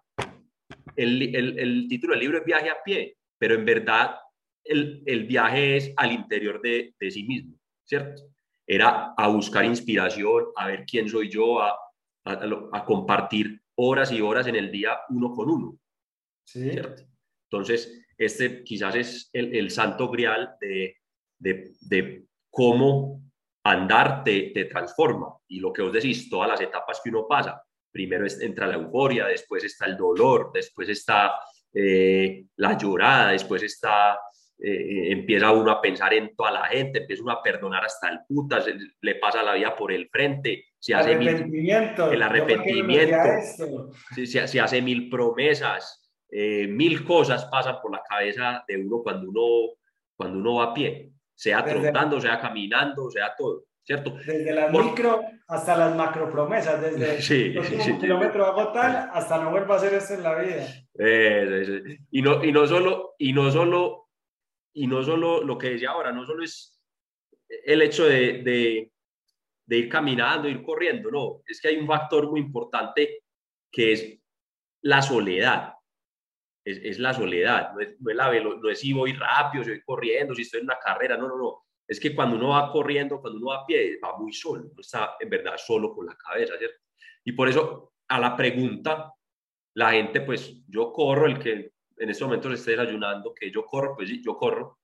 [0.96, 4.16] el, el, título del libro es Viaje a pie, pero en verdad
[4.64, 8.22] el, el viaje es al interior de, de, sí mismo, ¿cierto?
[8.66, 11.70] Era a buscar inspiración, a ver quién soy yo, a,
[12.24, 12.40] a,
[12.72, 15.78] a compartir horas y horas en el día uno con uno.
[16.44, 16.70] Sí.
[16.70, 17.02] ¿cierto?
[17.50, 20.96] Entonces, este quizás es el, el santo grial de,
[21.38, 23.22] de, de cómo
[23.64, 25.34] andar te, te, transforma.
[25.46, 29.26] Y lo que os decís, todas las etapas que uno pasa, primero entra la euforia,
[29.26, 31.34] después está el dolor, después está
[31.80, 34.18] eh, la llorada, después está,
[34.58, 38.18] eh, empieza uno a pensar en toda la gente, empieza uno a perdonar hasta el
[38.26, 38.66] putas,
[39.00, 42.06] le pasa la vida por el frente, se hace arrepentimiento.
[42.06, 43.16] Mil, el arrepentimiento,
[44.14, 49.02] se, se, se, hace mil promesas, eh, mil cosas pasan por la cabeza de uno
[49.02, 49.76] cuando uno,
[50.16, 54.10] cuando uno va a pie sea trotando, sea caminando, sea todo, ¿cierto?
[54.18, 54.84] Desde las Por...
[54.84, 59.50] micro hasta las macro promesas, desde sí, sí, sí, un kilómetro hago tal hasta no
[59.50, 60.66] vuelvo a hacer esto en la vida.
[60.98, 64.10] Eh, y, no, y no solo, y no solo,
[64.74, 66.78] y no solo lo que decía ahora, no solo es
[67.48, 68.92] el hecho de, de,
[69.64, 73.22] de ir caminando, ir corriendo, no, es que hay un factor muy importante
[73.72, 74.18] que es
[74.82, 75.72] la soledad
[76.62, 79.70] es, es la soledad, no es, no, es la, no es si voy rápido, si
[79.70, 81.64] voy corriendo, si estoy en una carrera, no, no, no.
[81.88, 84.80] Es que cuando uno va corriendo, cuando uno va a pie, va muy solo, no
[84.80, 86.80] está en verdad solo con la cabeza, ¿cierto?
[87.24, 89.12] Y por eso a la pregunta,
[89.74, 93.64] la gente, pues yo corro, el que en este momento se esté desayunando, que yo
[93.64, 94.80] corro, pues sí, yo corro.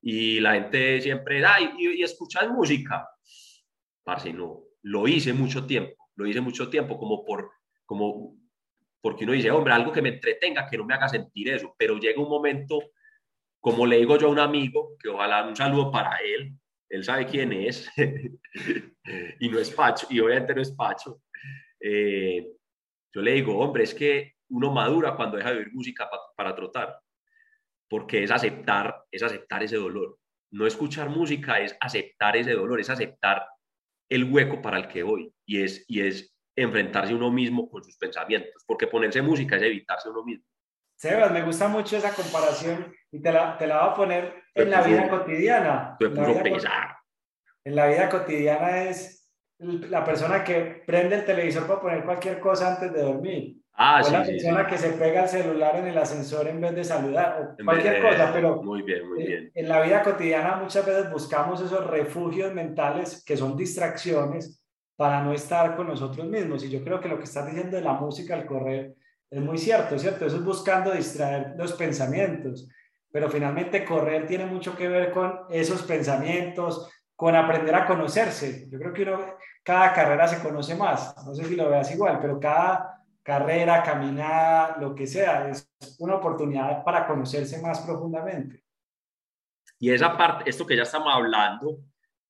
[0.00, 3.08] Y la gente siempre, ay, y, y escuchas música.
[4.04, 7.50] Parce, no, lo hice mucho tiempo, lo hice mucho tiempo como por,
[7.84, 8.36] como
[9.06, 11.96] porque uno dice, hombre, algo que me entretenga, que no me haga sentir eso, pero
[11.96, 12.80] llega un momento,
[13.66, 16.56] como le digo yo a un amigo, que ojalá un saludo para él,
[16.88, 17.90] él sabe quién es,
[19.40, 21.20] y no es Pacho, y obviamente no es Pacho,
[21.80, 22.46] eh,
[23.12, 26.54] yo le digo, hombre, es que uno madura cuando deja de oír música pa para
[26.54, 26.96] trotar,
[27.90, 30.16] porque es aceptar, es aceptar ese dolor.
[30.52, 33.48] no escuchar música es aceptar ese dolor, es aceptar
[34.08, 37.96] el hueco para el que voy y es, y es enfrentarse uno mismo con sus
[37.96, 40.46] pensamientos, porque ponerse música es evitarse uno mismo.
[40.96, 44.70] Sebas, me gusta mucho esa comparación y te la, te la voy a poner en
[44.70, 45.96] la vida cotidiana.
[46.00, 47.00] En la vida,
[47.64, 52.74] en la vida cotidiana es la persona que prende el televisor para poner cualquier cosa
[52.74, 53.56] antes de dormir.
[53.78, 56.82] Ah, o la persona que se pega el celular en el ascensor en vez de
[56.82, 59.50] saludar, o cualquier cosa, pero muy bien, muy bien.
[59.54, 64.64] En, la vida cotidiana muchas veces buscamos esos refugios mentales que son distracciones
[64.96, 66.64] para no estar con nosotros mismos.
[66.64, 68.94] Y yo creo que lo que estás diciendo de la música al correr
[69.30, 70.26] es muy cierto, ¿cierto?
[70.26, 72.68] Eso es buscando distraer los pensamientos,
[73.10, 78.68] pero finalmente correr tiene mucho que ver con esos pensamientos, con aprender a conocerse.
[78.70, 82.38] Yo creo que cada carrera se conoce más, no sé si lo veas igual, pero
[82.38, 88.62] cada carrera, caminada, lo que sea, es una oportunidad para conocerse más profundamente.
[89.80, 91.78] Y esa parte, esto que ya estamos hablando,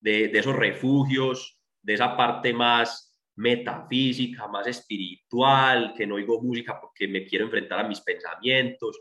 [0.00, 3.05] de, de esos refugios, de esa parte más
[3.36, 9.00] metafísica, más espiritual, que no oigo música porque me quiero enfrentar a mis pensamientos,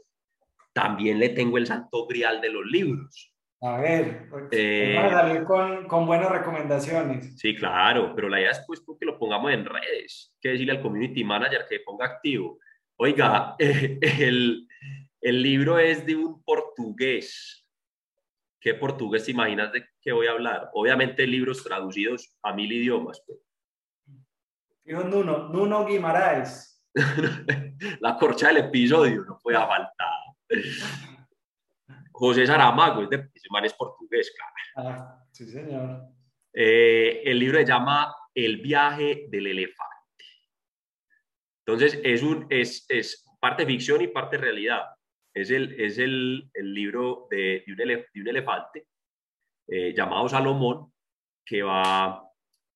[0.73, 3.33] también le tengo el santo grial de los libros.
[3.61, 7.39] A ver, pues, eh, a salir con, con, buenas recomendaciones.
[7.39, 10.81] Sí, claro, pero la idea es pues que lo pongamos en redes, que decirle al
[10.81, 12.59] community manager que ponga activo.
[12.97, 14.67] Oiga, el,
[15.21, 17.65] el libro es de un portugués.
[18.59, 20.69] ¿Qué portugués te imaginas de qué voy a hablar?
[20.73, 23.23] Obviamente libros traducidos a mil idiomas.
[24.85, 25.05] Pues.
[25.05, 26.71] Nuno, Nuno Guimaraes.
[27.99, 30.09] la corcha del episodio no puede faltar.
[32.11, 34.89] José Saramago, es de, es portugués, claro.
[34.89, 36.03] Ah, sí, señor.
[36.53, 39.91] Eh, el libro se llama El viaje del elefante.
[41.65, 44.83] Entonces, es, un, es, es parte ficción y parte realidad.
[45.33, 48.87] Es el, es el, el libro de, de, un de, un elefante
[49.67, 50.93] eh, llamado Salomón,
[51.43, 52.23] que va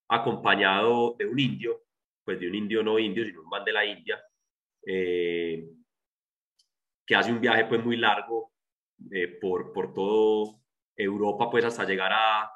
[0.09, 1.83] acompañado de un indio,
[2.29, 4.23] pues de un indio no indio, sino un man de la India,
[4.85, 5.67] eh,
[7.03, 8.51] que hace un viaje pues muy largo
[9.11, 10.61] eh, por, por todo
[10.95, 12.51] Europa, pues hasta llegar a,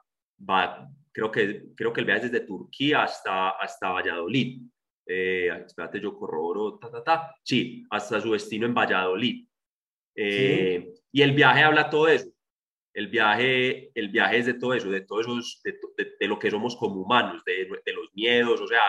[0.48, 4.62] va, creo, que, creo que el viaje es desde Turquía hasta, hasta Valladolid.
[5.08, 7.36] Eh, espérate, yo corroboro, ta, ta, ta.
[7.42, 9.48] Sí, hasta su destino en Valladolid.
[10.16, 12.30] Eh, y el viaje habla todo eso.
[12.94, 16.52] El viaje, el viaje es de todo eso, de todo eso, de, de, lo que
[16.52, 18.84] somos como humanos, de, de los miedos, o sea,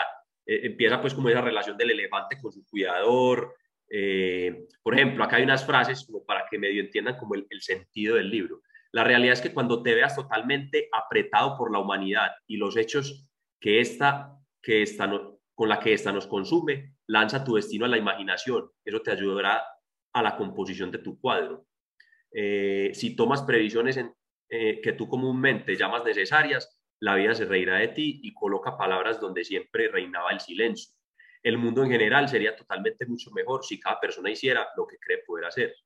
[0.47, 3.55] empieza pues como esa relación del elefante con su cuidador,
[3.97, 8.17] eh, por ejemplo, acá hay unas frases como para que medio entiendan como el, sentido
[8.17, 8.63] del libro.
[8.93, 13.27] La realidad es que cuando te veas totalmente apretado por la humanidad y los hechos
[13.61, 15.11] que esta, que esta
[15.55, 18.71] con la que esta nos consume, lanza tu destino a la imaginación.
[18.85, 19.63] Eso te ayudará
[20.13, 21.67] a la composición de tu cuadro.
[22.33, 24.13] Eh, si tomas previsiones en,
[24.49, 26.69] eh, que tú comúnmente llamas necesarias,
[27.01, 30.95] la vida se reirá de ti y coloca palabras donde siempre reinaba el silencio
[31.45, 35.19] el mundo en general sería totalmente mucho mejor si cada persona hiciera lo que cree
[35.27, 35.77] poder hacer.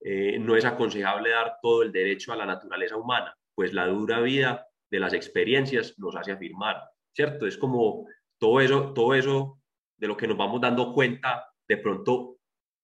[0.00, 4.20] Eh, no es aconsejable dar todo el derecho a la naturaleza humana, pues la dura
[4.20, 6.80] vida de las experiencias nos hace afirmar,
[7.12, 7.48] ¿cierto?
[7.48, 8.06] Es como
[8.38, 9.60] todo eso, todo eso
[9.96, 12.38] de lo que nos vamos dando cuenta, de pronto,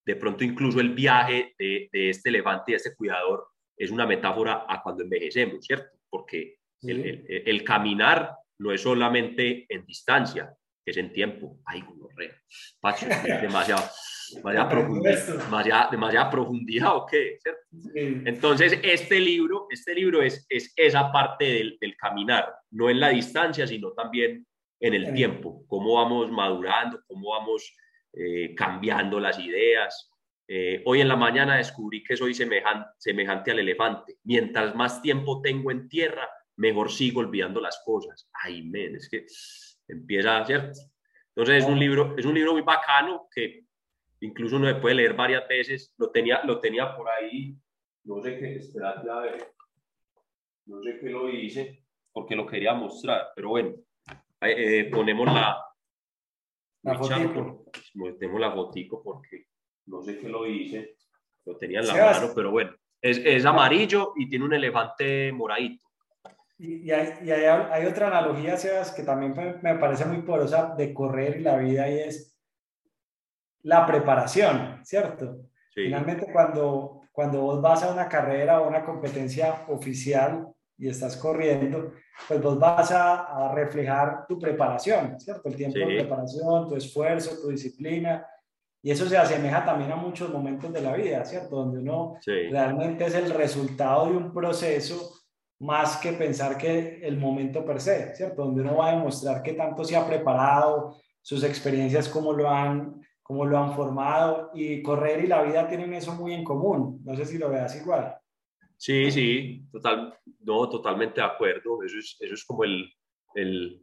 [0.04, 4.66] de pronto incluso el viaje de, este elefante y de este cuidador es una metáfora
[4.68, 5.96] a cuando envejecemos, ¿cierto?
[6.10, 6.56] Porque
[6.88, 11.58] el, el caminar no es solamente en distancia, es en tiempo.
[11.64, 12.32] Ay, gonorrea.
[12.80, 13.06] Pacho,
[13.40, 13.82] demasiado,
[14.34, 17.38] demasiada, profundidad, demasiada, profundidad, ¿o qué?
[17.94, 23.08] Entonces, este libro, este libro es, es esa parte del, del, caminar, no en la
[23.08, 24.46] distancia, sino también
[24.80, 27.74] en el tiempo, cómo vamos madurando, cómo vamos
[28.12, 30.10] eh, cambiando las ideas.
[30.46, 34.18] Eh, hoy en la mañana descubrí que soy semejante, semejante al elefante.
[34.24, 38.28] Mientras más tiempo tengo en tierra, mejor sigo olvidando las cosas.
[38.32, 39.26] Ay, men, es que
[39.88, 40.78] empieza, ¿cierto?
[41.28, 43.64] Entonces es un libro, es un libro muy bacano que
[44.20, 45.92] incluso uno puede leer varias veces.
[45.98, 47.56] Lo tenía, lo tenía por ahí,
[48.04, 49.52] no sé qué, esperad a ver,
[50.66, 53.74] no sé qué lo hice, porque lo quería mostrar, pero bueno,
[54.40, 55.58] eh, ponemos la,
[56.82, 57.64] la fotico.
[57.94, 59.46] Metemos la fotico porque
[59.86, 60.96] no sé qué lo hice,
[61.44, 65.84] lo tenía en la mano, pero bueno, es, es amarillo y tiene un elefante moradito.
[66.56, 70.94] Y, hay, y hay, hay, otra analogía, Sebas, que también me, parece muy porosa de
[70.94, 72.36] correr y la vida y es
[73.62, 75.38] la preparación, ¿cierto?
[75.74, 80.46] Finalmente, cuando, cuando vos vas a una carrera o una competencia oficial
[80.78, 81.92] y estás corriendo,
[82.28, 85.48] pues vos vas a, a reflejar tu preparación, ¿cierto?
[85.48, 88.24] El tiempo de preparación, tu esfuerzo, tu disciplina.
[88.80, 91.56] Y eso se asemeja también a muchos momentos de la vida, ¿cierto?
[91.56, 95.13] Donde uno realmente es el resultado de un proceso
[95.64, 98.44] más que pensar que el momento per se, ¿cierto?
[98.44, 103.00] Donde uno va a demostrar que tanto se ha preparado, sus experiencias, cómo lo han,
[103.22, 107.00] cómo lo han formado, y correr y la vida tienen eso muy en común.
[107.02, 108.14] No sé si lo veas igual.
[108.76, 111.82] Sí, sí, total, no, totalmente de acuerdo.
[111.82, 112.92] Eso es, eso es como el,
[113.34, 113.82] el,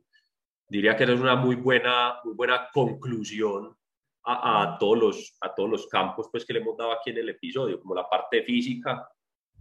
[0.68, 3.76] diría que es una muy buena, muy buena conclusión
[4.24, 7.18] a, a, todos los, a todos los campos pues, que le hemos dado aquí en
[7.18, 9.10] el episodio, como la parte física,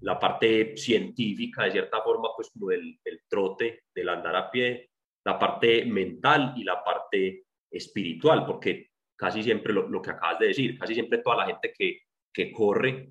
[0.00, 4.90] la parte científica, de cierta forma, pues como del, del trote, del andar a pie,
[5.24, 10.48] la parte mental y la parte espiritual, porque casi siempre lo, lo que acabas de
[10.48, 12.00] decir, casi siempre toda la gente que,
[12.32, 13.10] que corre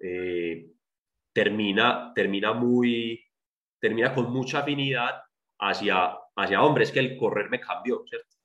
[0.00, 0.66] eh,
[1.32, 3.22] termina, termina, muy,
[3.78, 5.22] termina con mucha afinidad
[5.60, 8.36] hacia, hacia hombres, que el correr me cambió, ¿cierto?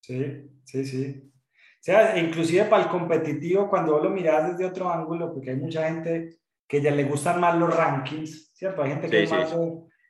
[0.00, 1.22] Sí, sí, sí.
[1.24, 5.56] O sea, inclusive para el competitivo, cuando vos lo miras desde otro ángulo, porque hay
[5.56, 6.41] mucha gente
[6.72, 8.82] que ya le gustan más los rankings, ¿cierto?
[8.82, 9.56] Hay gente que sí, más, sí.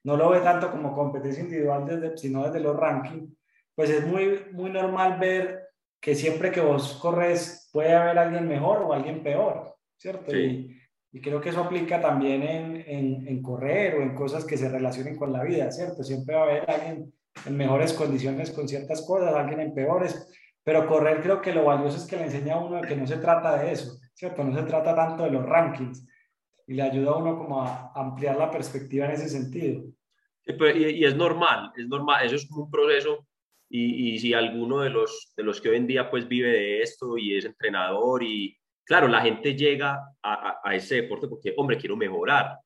[0.05, 3.37] no lo ve tanto como competencia individual, desde, sino desde los rankings.
[3.75, 8.79] Pues es muy, muy normal ver que siempre que vos corres puede haber alguien mejor
[8.83, 10.31] o alguien peor, ¿cierto?
[10.31, 10.39] Sí.
[11.11, 14.57] Y, y, creo que eso aplica también en, en, en, correr o en cosas que
[14.57, 16.05] se relacionen con la vida, ¿cierto?
[16.05, 17.13] Siempre va a haber alguien
[17.45, 20.29] en mejores condiciones con ciertas cosas, alguien en peores,
[20.63, 23.17] pero correr creo que lo valioso es que le enseña a uno que no se
[23.17, 24.45] trata de eso, ¿cierto?
[24.45, 26.07] No se trata tanto de los rankings
[26.67, 29.85] y le ayuda a uno como a ampliar la perspectiva en ese sentido.
[30.45, 33.27] Y, y, es normal, es normal, eso es como un proceso
[33.69, 36.83] y, y, si alguno de los, de los que hoy en día pues vive de
[36.83, 41.55] esto y es entrenador y claro, la gente llega a, a, a ese deporte porque,
[41.57, 42.59] hombre, quiero mejorar,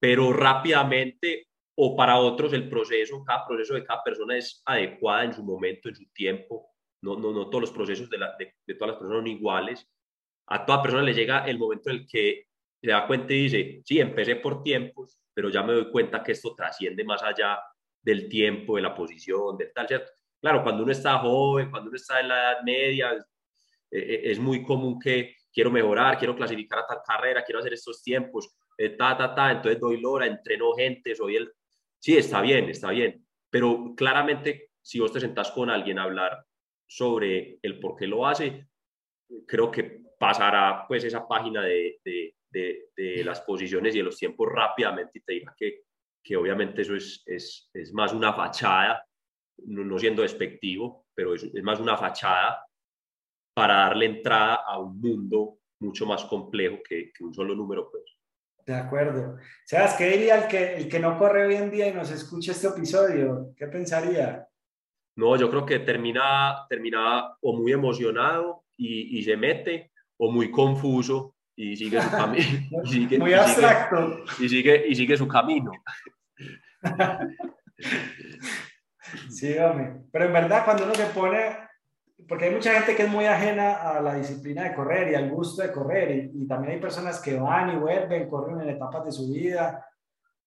[0.00, 1.46] pero rápidamente
[1.76, 5.88] o para otros el proceso, cada proceso de cada persona es adecuada en su momento,
[5.88, 6.70] en su tiempo,
[7.02, 9.88] no, no, no todos los procesos de, la, de, de, todas las personas son iguales.
[10.48, 12.48] A toda persona le llega el momento en el que
[12.80, 16.32] se da cuenta y dice, sí, empecé por tiempos, pero ya me doy cuenta que
[16.32, 17.58] esto trasciende más allá
[18.02, 20.10] del tiempo, de la posición, del tal, ¿cierto?
[20.40, 23.12] Claro, cuando uno está joven, cuando uno está en la edad media,
[23.90, 28.02] eh, es muy común que quiero mejorar, quiero clasificar a tal carrera, quiero hacer estos
[28.02, 31.52] tiempos, eh, ta, ta, ta, entonces doy lora, entreno gente, soy el...
[31.98, 36.44] Sí, está bien, está bien, pero claramente si vos te sentás con alguien a hablar
[36.86, 38.66] sobre el por qué lo hace,
[39.46, 44.16] creo que pasará pues esa página de, de, de, de las posiciones y de los
[44.16, 45.82] tiempos rápidamente y te dirá que,
[46.22, 49.04] que obviamente eso es, es, es más una fachada,
[49.64, 52.64] no, no siendo despectivo, pero es, es, más una fachada
[53.54, 57.90] para darle entrada a un mundo mucho más complejo que, que un solo número.
[57.90, 58.04] Pues.
[58.66, 59.38] De acuerdo.
[59.64, 62.52] Sebas, ¿qué diría el que, el que no corre hoy en día y nos escucha
[62.52, 63.52] este episodio?
[63.56, 64.46] ¿Qué pensaría?
[65.16, 70.50] No, yo creo que termina, termina o muy emocionado y, y se mete, o muy
[70.50, 72.44] confuso y sigue su camino.
[73.18, 74.24] muy abstracto.
[74.40, 75.70] Y sigue, y sigue su camino.
[79.28, 79.96] sí, hombre.
[80.10, 81.56] Pero en verdad, cuando uno se pone,
[82.26, 85.28] porque hay mucha gente que es muy ajena a la disciplina de correr y al
[85.28, 89.04] gusto de correr, y, y también hay personas que van y vuelven, corren en etapas
[89.04, 89.86] de su vida,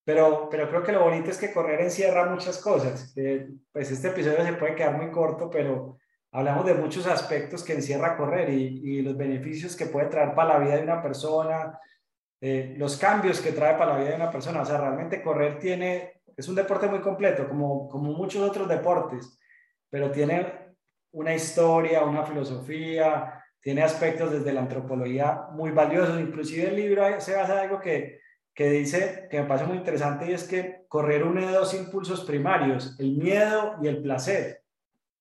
[0.04, 3.14] pero, pero creo que lo bonito es que correr encierra muchas cosas.
[3.16, 5.98] Eh, pues este episodio se puede quedar muy corto, pero
[6.34, 10.66] hablamos de muchos aspectos que encierra correr y, los beneficios que puede traer para la
[10.66, 11.80] vida de una persona,
[12.42, 14.62] eh, los cambios que trae para la vida de una persona.
[14.62, 19.40] O sea, realmente correr tiene, es un deporte muy completo, como, como muchos otros deportes,
[19.90, 20.76] pero tiene
[21.12, 26.20] una historia, una filosofía, tiene aspectos desde la antropología muy valiosos.
[26.20, 28.24] Inclusive el libro se basa en algo que
[28.54, 32.96] que dice, que me parece muy interesante, y es que correr une dos impulsos primarios,
[33.00, 34.63] el miedo y el placer,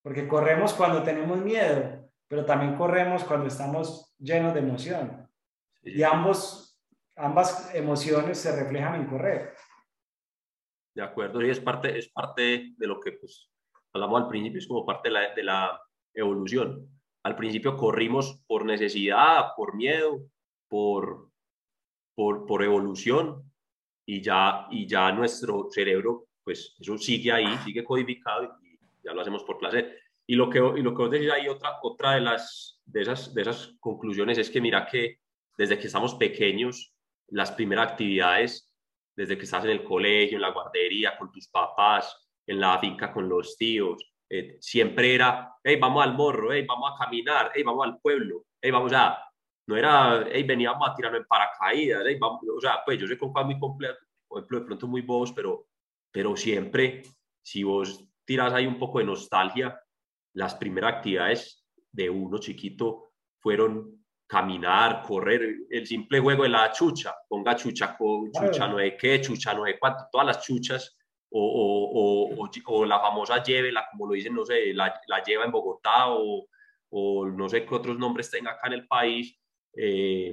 [0.03, 5.29] porque corremos cuando tenemos miedo, pero también corremos cuando estamos llenos de emoción.
[5.83, 5.93] Sí.
[5.97, 6.81] Y ambos,
[7.17, 9.55] ambas emociones se reflejan en correr.
[10.95, 13.51] De acuerdo, y es parte, es parte de lo que pues,
[13.95, 15.81] hablamos al principio, es como parte de la, de la
[16.15, 16.89] evolución.
[17.25, 20.21] Al principio corrimos por necesidad, por miedo,
[20.69, 21.31] por,
[22.15, 23.51] por, por evolución
[24.07, 28.72] y ya, y ya nuestro cerebro, pues eso sigue ahí, sigue codificado y
[29.03, 29.99] ya lo hacemos por placer.
[30.27, 33.35] Y lo que, y lo que vos decís ahí, otra, otra de, las, de, esas,
[33.35, 35.19] de esas conclusiones es que mira que
[35.57, 36.95] desde que estamos pequeños,
[37.29, 38.73] las primeras actividades,
[39.17, 43.13] desde que estás en el colegio, en la guardería, con tus papás, en la finca
[43.13, 47.63] con los tíos, eh, siempre era, hey, vamos al morro, hey, vamos a caminar, hey,
[47.63, 49.19] vamos al pueblo, hey, vamos a,
[49.67, 53.19] no era, hey, veníamos a tirarnos en paracaídas, hey, vamos, o sea, pues yo sé
[53.19, 55.67] con muy completo, por ejemplo, de pronto muy bobos, pero,
[56.11, 57.03] pero siempre,
[57.43, 59.81] si vos tiras ahí un poco de nostalgia,
[60.35, 67.15] las primeras actividades de uno chiquito fueron caminar, correr, el simple juego de la chucha,
[67.29, 67.99] ponga chucha,
[68.33, 70.97] chucha no sé qué, chucha no sé cuánto, todas las chuchas,
[71.35, 75.53] o, o, o, la famosa llévela, como lo dicen, no sé, la, la lleva en
[75.53, 76.47] Bogotá, o,
[77.27, 79.39] no sé qué otros nombres tenga acá en el país,
[79.75, 80.33] eh,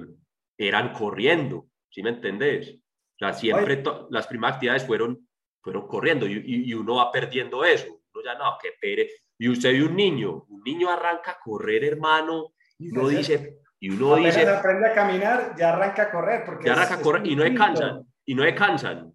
[0.58, 2.74] eran corriendo, ¿sí me entendés?
[2.74, 5.28] O sea, siempre las primeras actividades fueron,
[5.62, 9.10] fueron corriendo y, y, uno va perdiendo eso, uno ya no, qué pere.
[9.38, 13.90] Y usted ve un niño, un niño arranca a correr, hermano, y uno dice, y
[13.90, 14.48] uno dice...
[14.48, 16.44] aprende a caminar, ya arranca a correr.
[16.44, 18.06] Porque ya arranca a correr y no descansan.
[18.24, 19.12] Y no descansan.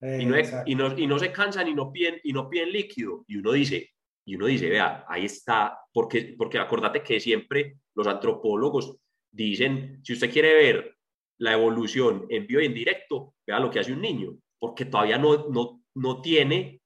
[0.00, 0.36] y, no,
[0.66, 3.24] y, no, y no se cansan y no, piden, y no piden líquido.
[3.26, 3.90] Y uno dice,
[4.24, 8.96] y uno dice, vea, ahí está, porque, porque acordate que siempre los antropólogos
[9.30, 10.96] dicen, si usted quiere ver
[11.38, 15.18] la evolución en vivo y en directo, vea lo que hace un niño, porque todavía
[15.18, 16.80] no, no, no tiene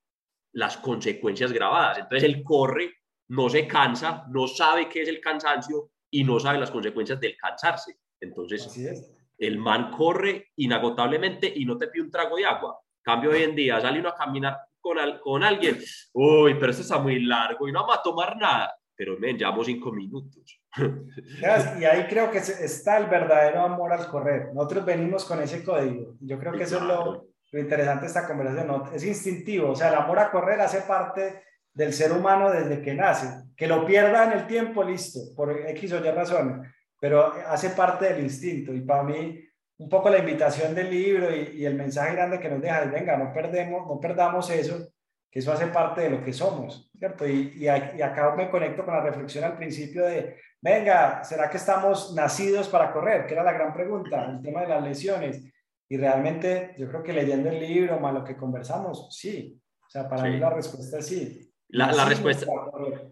[0.52, 1.98] las consecuencias grabadas.
[1.98, 2.90] Entonces él corre,
[3.28, 7.36] no se cansa, no sabe qué es el cansancio y no sabe las consecuencias del
[7.36, 7.96] cansarse.
[8.20, 12.78] Entonces, el man corre inagotablemente y no te pide un trago de agua.
[13.02, 15.78] Cambio hoy en día, sale uno a caminar con, con alguien,
[16.12, 18.74] uy, pero esto está muy largo y no vamos a tomar nada.
[18.94, 20.60] Pero, men, llevamos cinco minutos.
[21.80, 24.54] Y ahí creo que está el verdadero amor al correr.
[24.54, 26.14] Nosotros venimos con ese código.
[26.20, 28.82] Yo creo que eso es lo, lo interesante de esta conversación.
[28.94, 31.42] Es instintivo, o sea, el amor a correr hace parte
[31.72, 33.44] del ser humano desde que nace.
[33.57, 36.62] Que lo pierda en el tiempo, listo, por X o Y razón,
[36.98, 38.72] pero hace parte del instinto.
[38.72, 39.38] Y para mí,
[39.78, 43.16] un poco la invitación del libro y, el mensaje grande que nos deja es, venga,
[43.16, 44.88] no, perdemos, no perdamos eso,
[45.30, 47.26] que eso hace parte de lo que somos, ¿cierto?
[47.26, 51.59] Y, y, y acá me conecto con la reflexión al principio de, venga, ¿será que
[51.59, 53.26] estamos nacidos para correr?
[53.26, 55.51] Que era la gran pregunta, el tema de las lesiones.
[55.93, 59.61] Y realmente yo creo que leyendo el libro, más lo que conversamos, sí.
[59.86, 61.53] O sea, para mí la respuesta es sí.
[61.68, 62.47] La, respuesta,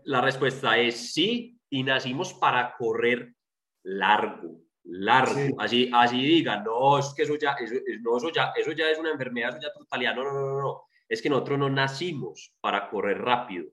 [0.04, 3.34] la respuesta es sí, y nacimos para correr
[3.82, 5.60] largo, largo.
[5.60, 8.98] Así, así digan, no, es que eso ya, eso, no, eso ya, eso ya es
[8.98, 10.14] una enfermedad, eso ya totalidad.
[10.14, 10.82] No, no, no, no.
[11.06, 13.66] Es que nosotros no nacimos para correr rápido,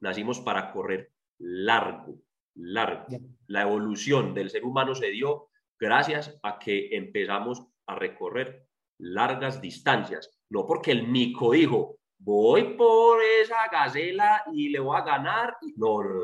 [0.00, 2.20] nacimos para correr largo,
[2.56, 3.06] largo.
[3.46, 5.48] La evolución del ser humano se dio
[5.78, 8.66] gracias a que empezamos a recorrer
[8.98, 10.30] largas distancias.
[10.50, 15.56] No porque el mico dijo, voy por esa gacela y le voy a ganar.
[15.76, 16.20] No, no,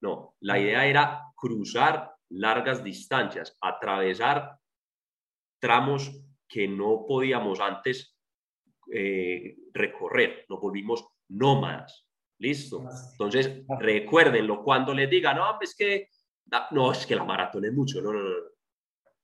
[0.00, 4.58] no, La idea era cruzar largas distancias, atravesar
[5.58, 6.10] tramos
[6.48, 8.16] que no podíamos antes
[8.92, 12.06] eh, recorrer, nos volvimos nómadas.
[12.38, 12.82] Listo.
[13.12, 16.08] Entonces, recuérdenlo cuando les digan, no, es que,
[16.70, 18.00] no, es que la maratón es mucho.
[18.00, 18.34] No, no, no.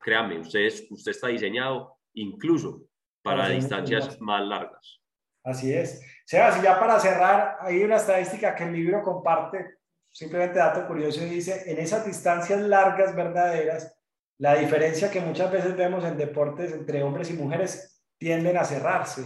[0.07, 2.85] Créanme, usted, usted está diseñado incluso
[3.25, 5.01] para distancias más largas.
[5.43, 6.01] Así es.
[6.25, 9.79] Sebas, y ya para cerrar, hay una estadística que el libro comparte,
[10.13, 13.99] simplemente dato curioso, y dice, en esas distancias largas verdaderas,
[14.39, 19.25] la diferencia que muchas veces vemos en deportes entre hombres y mujeres tienden a cerrarse.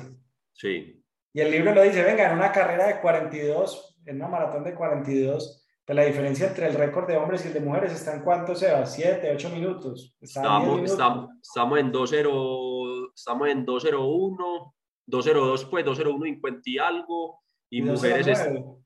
[0.54, 1.04] Sí.
[1.34, 4.74] Y el libro lo dice, venga, en una carrera de 42, en una maratón de
[4.74, 5.59] 42,
[5.90, 8.54] pues la diferencia entre el récord de hombres y el de mujeres está en cuánto,
[8.54, 10.14] Sebas, 7, 8 minutos.
[10.20, 14.72] Estamos, estamos, estamos en 2-0, estamos en 2-0-1
[15.06, 16.26] 202 pues 201
[16.64, 18.40] y algo y, mujeres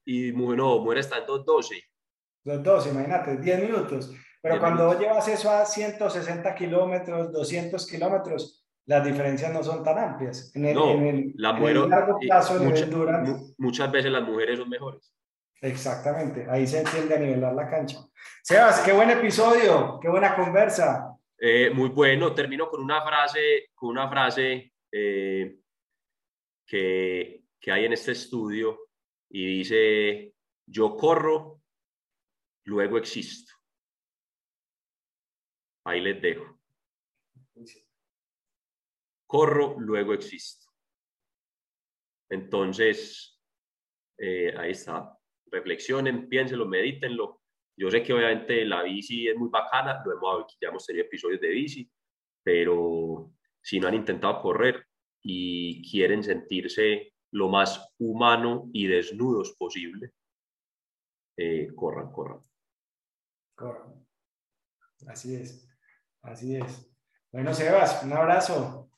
[0.07, 1.83] y mujer, no, mujeres está en 212
[2.45, 4.11] 212 imagínate 10 minutos.
[4.41, 10.57] Pero cuando llevas eso a 160 kilómetros 200 kilómetros las diferencias no son tan amplias.
[10.57, 12.55] En el, en el, la largo plazo
[13.59, 15.15] muchas veces las mujeres son mejores
[15.65, 17.99] exactamente ahí se entiende a nivelar la cancha
[18.43, 23.91] Sebas qué buen episodio qué buena conversa eh, muy bueno termino con una frase con
[23.91, 25.59] una frase eh,
[26.67, 28.91] que, hay en este estudio
[29.31, 30.35] y dice,
[30.67, 31.63] yo corro,
[32.65, 33.53] luego existo.
[35.87, 36.61] Ahí les dejo.
[39.27, 40.71] Corro, luego existo.
[42.31, 43.41] Entonces,
[44.19, 45.19] eh, ahí está.
[45.51, 47.41] Reflexionen, piénsenlo, medítenlo.
[47.77, 51.41] Yo sé que obviamente la bici es muy bacana, lo hemos, ya hemos tenido episodios
[51.41, 51.91] de bici,
[52.43, 54.87] pero si no han intentado correr,
[55.25, 60.13] y quieren sentirse lo más humano y desnudos posible,
[61.37, 62.41] eh, corran, corran.
[63.57, 64.07] Corran.
[65.09, 65.69] Así es,
[66.23, 66.91] así es.
[67.33, 68.91] Bueno, Sebas, un abrazo.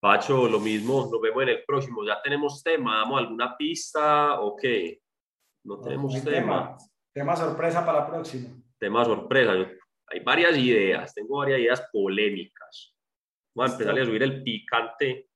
[0.00, 2.04] Pacho, lo mismo, nos vemos en el próximo.
[2.04, 2.98] ¿Ya tenemos tema?
[2.98, 5.00] ¿Damos alguna pista o qué?
[5.64, 6.30] No tenemos tema.
[6.30, 6.78] tema.
[7.12, 8.48] Tema sorpresa para la próxima.
[8.78, 9.52] Tema sorpresa.
[10.06, 12.96] Hay varias ideas, tengo varias ideas polémicas.
[13.54, 15.28] Voy a empezar a subir el picante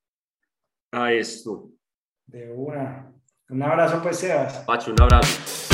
[0.92, 1.70] a esto.
[2.26, 3.12] De una.
[3.48, 4.58] Un abrazo, pues, Sebas.
[4.60, 5.73] Pacho, un abrazo.